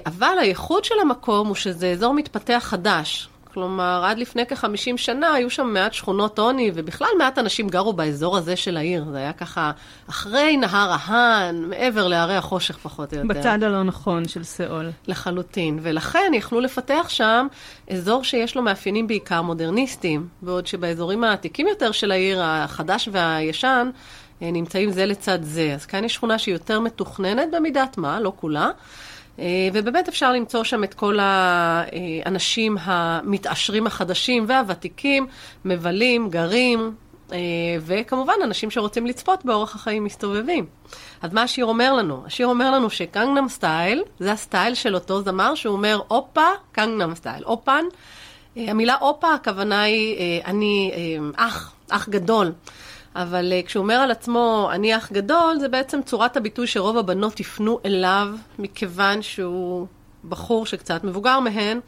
אבל 0.06 0.38
הייחוד 0.42 0.86
של 0.86 0.96
המקום 1.02 1.48
הוא 1.48 1.56
שזה 1.56 1.92
אזור 1.92 2.14
מתפתח 2.14 2.64
חדש. 2.66 3.30
כלומר, 3.60 4.04
עד 4.06 4.20
לפני 4.20 4.46
כ-50 4.46 4.98
שנה 4.98 5.34
היו 5.34 5.50
שם 5.50 5.68
מעט 5.68 5.94
שכונות 5.94 6.40
עוני, 6.40 6.72
ובכלל 6.74 7.08
מעט 7.18 7.38
אנשים 7.38 7.70
גרו 7.70 7.94
באזור 7.94 8.38
הזה 8.38 8.56
של 8.56 8.78
העיר. 8.78 9.06
זה 9.12 9.18
היה 9.18 9.34
ככה 9.34 9.72
אחרי 10.10 10.58
נהר 10.58 10.92
ההאן, 10.92 11.66
מעבר 11.68 12.08
להרי 12.08 12.36
החושך 12.36 12.78
פחות 12.78 13.14
או 13.14 13.18
יותר. 13.18 13.40
בצד 13.40 13.64
הלא 13.64 13.84
נכון 13.84 14.28
של 14.28 14.44
סאול. 14.44 14.90
לחלוטין, 15.08 15.80
ולכן 15.82 16.32
יכלו 16.34 16.60
לפתח 16.60 17.06
שם 17.10 17.48
אזור 17.90 18.24
שיש 18.24 18.56
לו 18.56 18.62
מאפיינים 18.62 19.08
בעיקר 19.08 19.42
מודרניסטיים, 19.42 20.28
בעוד 20.42 20.68
שבאזורים 20.68 21.24
העתיקים 21.24 21.68
יותר 21.68 21.92
של 21.92 22.12
העיר, 22.12 22.42
החדש 22.44 23.10
והישן, 23.12 23.90
אה, 24.42 24.52
נמצאים 24.52 24.92
זה 24.92 25.06
לצד 25.06 25.40
זה. 25.42 25.74
אז 25.74 25.86
כאן 25.86 26.04
יש 26.04 26.14
שכונה 26.14 26.40
שהיא 26.40 26.54
יותר 26.54 26.80
מתוכננת 26.80 27.48
במידת 27.52 27.98
מה, 27.98 28.20
לא 28.20 28.34
כולה. 28.36 28.70
אה, 29.40 29.70
ובאמת 29.74 30.08
אפשר 30.08 30.32
למצוא 30.32 30.64
שם 30.64 30.84
את 30.84 30.94
כל 30.94 31.18
האנשים 31.22 32.78
המתעשרים 32.82 33.88
החדשים 33.88 34.46
והוותיקים, 34.48 35.28
מבלים, 35.66 36.30
גרים, 36.30 36.96
אה, 37.32 37.38
וכמובן 37.82 38.34
אנשים 38.44 38.72
שרוצים 38.72 39.06
לצפות 39.06 39.46
באורח 39.46 39.76
החיים 39.76 40.04
מסתובבים. 40.04 40.66
אז 41.22 41.34
מה 41.34 41.44
השיר 41.44 41.66
אומר 41.66 41.94
לנו? 41.94 42.24
השיר 42.26 42.48
אומר 42.48 42.72
לנו 42.72 42.90
ש 42.90 43.03
Gangnam 43.03 43.50
Style, 43.50 44.04
זה 44.20 44.32
ה 44.32 44.39
style 44.39 44.74
של 44.74 44.96
אותו 44.96 45.22
זמר 45.22 45.56
שהוא 45.56 45.74
אומר 45.74 46.00
הופה, 46.08 46.48
Gangnam 46.72 47.16
Style. 47.16 47.44
אופן, 47.44 47.86
אה, 48.58 48.66
המילה 48.68 48.96
הופה 49.00 49.34
הכוונה 49.34 49.82
היא 49.82 50.42
אני 50.46 50.92
אח, 51.36 51.74
אח 51.90 52.10
גדול. 52.10 52.52
אבל 53.20 53.54
uh, 53.54 53.66
כשהוא 53.66 53.84
אומר 53.84 53.96
על 53.96 54.12
עצמו, 54.12 54.70
אני 54.72 54.98
אח 54.98 55.12
גדול, 55.12 55.58
זה 55.60 55.68
בעצם 55.68 56.02
צורת 56.06 56.38
הביטוי 56.38 56.68
שרוב 56.68 56.98
הבנות 56.98 57.40
יפנו 57.40 57.80
אליו, 57.86 58.28
מכיוון 58.60 59.22
שהוא 59.22 59.88
בחור 60.30 60.66
שקצת 60.66 61.04
מבוגר 61.04 61.40
מהן, 61.40 61.80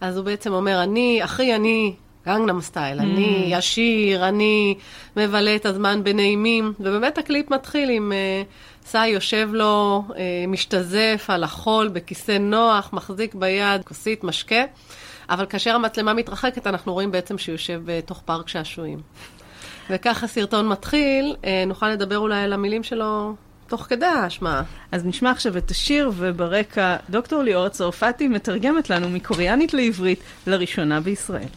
אז 0.00 0.16
הוא 0.16 0.24
בעצם 0.24 0.52
אומר, 0.52 0.82
אני, 0.82 1.24
אחי, 1.24 1.54
אני 1.54 1.94
גנגנם 2.26 2.60
סטייל, 2.60 2.98
אני 2.98 3.46
ישיר, 3.50 4.28
אני 4.28 4.74
מבלה 5.16 5.56
את 5.56 5.66
הזמן 5.66 6.04
בנעימים, 6.04 6.72
ובאמת 6.80 7.18
הקליפ 7.18 7.50
מתחיל 7.50 7.90
עם 7.90 8.12
אה, 8.12 8.42
סאי 8.86 9.08
יושב 9.08 9.48
לו, 9.52 10.02
אה, 10.16 10.44
משתזף 10.48 11.26
על 11.28 11.44
החול 11.44 11.88
בכיסא 11.88 12.38
נוח, 12.38 12.90
מחזיק 12.92 13.34
ביד 13.34 13.84
כוסית 13.84 14.24
משקה, 14.24 14.62
אבל 15.30 15.46
כאשר 15.46 15.74
המצלמה 15.74 16.14
מתרחקת, 16.14 16.66
אנחנו 16.66 16.92
רואים 16.92 17.10
בעצם 17.10 17.38
שהוא 17.38 17.52
יושב 17.52 17.82
בתוך 17.84 18.22
פארק 18.24 18.48
שעשועים. 18.48 19.00
וכך 19.90 20.24
הסרטון 20.24 20.68
מתחיל, 20.68 21.36
אה, 21.44 21.64
נוכל 21.66 21.90
לדבר 21.90 22.18
אולי 22.18 22.40
על 22.40 22.52
המילים 22.52 22.82
שלו 22.82 23.34
תוך 23.68 23.80
כדי 23.82 24.06
ההשמעה. 24.06 24.62
אז 24.92 25.06
נשמע 25.06 25.30
עכשיו 25.30 25.56
את 25.56 25.70
השיר, 25.70 26.10
וברקע 26.16 26.96
דוקטור 27.10 27.42
ליאור 27.42 27.68
צרפתי 27.68 28.28
מתרגמת 28.28 28.90
לנו 28.90 29.08
מקוריאנית 29.08 29.74
לעברית, 29.74 30.20
לראשונה 30.46 31.00
בישראל. 31.00 31.48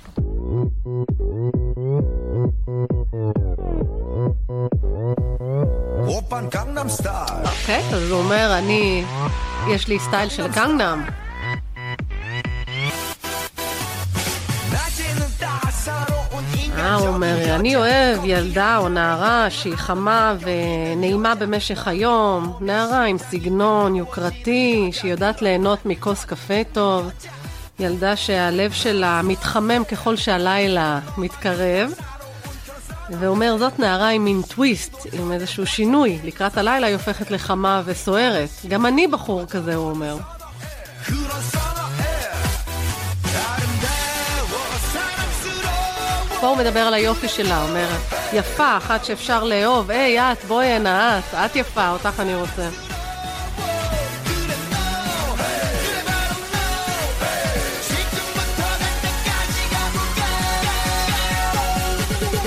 אוקיי, 7.43 7.82
okay, 7.82 7.95
אז 7.95 8.11
הוא 8.11 8.19
אומר, 8.19 8.55
אני, 8.57 9.03
יש 9.69 9.88
לי 9.88 9.99
סטייל 9.99 10.30
של 10.30 10.53
קנגנאם. 10.53 11.28
מה 16.82 16.95
הוא 16.95 17.07
אומר, 17.07 17.55
אני 17.55 17.75
לא 17.75 17.80
אוהב 17.80 18.19
ילדה 18.23 18.77
או 18.77 18.89
נערה 18.89 19.49
שהיא 19.49 19.75
חמה 19.75 20.36
ונעימה 20.39 21.36
במשך 21.36 21.88
היום, 21.88 22.53
נערה 22.61 23.03
עם 23.03 23.17
סגנון 23.17 23.95
יוקרתי, 23.95 24.89
שהיא 24.93 25.11
יודעת 25.11 25.41
ליהנות 25.41 25.86
מכוס 25.86 26.25
קפה 26.25 26.63
טוב, 26.71 27.11
ילדה 27.80 28.15
שהלב 28.15 28.71
שלה 28.71 29.21
מתחמם 29.23 29.84
ככל 29.84 30.15
שהלילה 30.15 30.99
מתקרב. 31.17 31.91
ואומר, 33.19 33.57
זאת 33.57 33.80
נערה 33.80 34.09
עם 34.09 34.25
מין 34.25 34.41
טוויסט, 34.41 35.07
עם 35.13 35.32
איזשהו 35.32 35.67
שינוי. 35.67 36.19
לקראת 36.23 36.57
הלילה 36.57 36.88
היא 36.88 36.95
הופכת 36.95 37.32
לחמה 37.32 37.82
וסוערת. 37.86 38.49
גם 38.67 38.86
אני 38.86 39.07
בחור 39.07 39.45
כזה, 39.45 39.75
הוא 39.75 39.89
אומר. 39.89 40.17
פה 46.42 46.48
הוא 46.48 46.58
מדבר 46.58 46.80
על 46.80 46.94
היופי 46.94 47.28
שלה, 47.28 47.64
אומר, 47.64 47.88
יפה, 48.34 48.78
אחת 48.78 49.06
שאפשר 49.06 49.44
לאהוב, 49.44 49.92
היי, 49.92 50.20
את, 50.20 50.44
בואי 50.44 50.66
הנה, 50.66 51.20
את, 51.20 51.34
את 51.34 51.56
יפה, 51.56 51.90
אותך 51.90 52.14
אני 52.20 52.36
רוצה. 52.36 52.70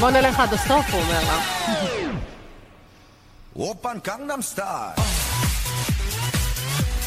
בוא 0.01 0.11
נלך 0.11 0.41
עד 0.41 0.55
הסוף, 0.55 0.87
הוא 0.93 1.01
אומר 1.01 1.21
לה. 1.21 1.39
וופן 3.57 3.99
קנגנאם 4.03 4.43
סטייל. 4.43 4.69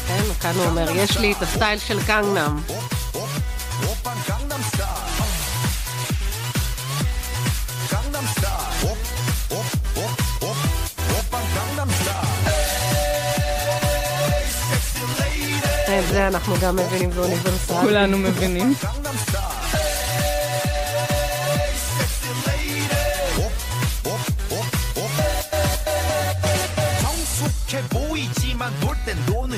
כן, 0.08 0.22
כאן 0.40 0.52
הוא 0.56 0.64
אומר, 0.64 0.90
יש 0.96 1.18
לי 1.18 1.32
את 1.32 1.42
הסטייל 1.42 1.78
של 1.78 2.06
קאנגנאם. 2.06 2.56
זה 16.16 16.26
אנחנו 16.26 16.54
גם 16.62 16.76
מבינים 16.76 17.10
באוניברסיטה. 17.10 17.80
כולנו 17.80 18.18
מבינים. 18.18 18.74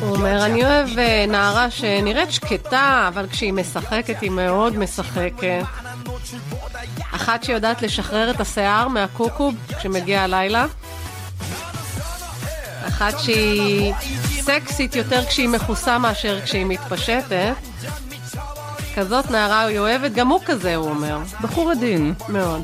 הוא 0.00 0.16
אומר, 0.16 0.44
אני 0.44 0.64
אוהב 0.64 0.98
אה, 0.98 1.24
נערה 1.28 1.70
שנראית 1.70 2.32
שקטה, 2.32 3.09
אבל 3.09 3.26
כשהיא 3.30 3.52
משחקת 3.52 4.20
היא 4.20 4.30
מאוד 4.30 4.78
משחקת. 4.78 5.62
אחת 7.14 7.44
שיודעת 7.44 7.82
לשחרר 7.82 8.30
את 8.30 8.40
השיער 8.40 8.88
מהקוקו 8.88 9.52
כשמגיע 9.78 10.22
הלילה. 10.22 10.66
אחת 12.86 13.18
שהיא... 13.18 13.94
סקסית 14.49 14.96
יותר 14.96 15.24
כשהיא 15.26 15.49
מכוסה 15.49 15.99
מאשר 15.99 16.40
כשהיא 16.44 16.66
מתפשטת. 16.66 17.55
כזאת 18.96 19.30
נערה 19.30 19.61
היא 19.61 19.78
אוהבת, 19.78 20.12
גם 20.12 20.28
הוא 20.28 20.40
כזה, 20.46 20.76
הוא 20.76 20.88
אומר. 20.90 21.18
בחור 21.40 21.70
עדין. 21.70 22.14
מאוד. 22.28 22.62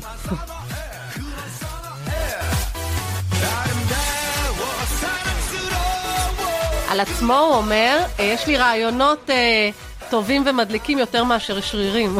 על 6.89 6.99
עצמו 6.99 7.37
הוא 7.37 7.55
אומר, 7.55 7.99
"אה, 8.19 8.23
יש 8.25 8.47
לי 8.47 8.57
רעיונות 8.57 9.29
אה, 9.29 9.69
טובים 10.09 10.43
ומדליקים 10.47 10.99
יותר 10.99 11.23
מאשר 11.23 11.61
שרירים. 11.61 12.19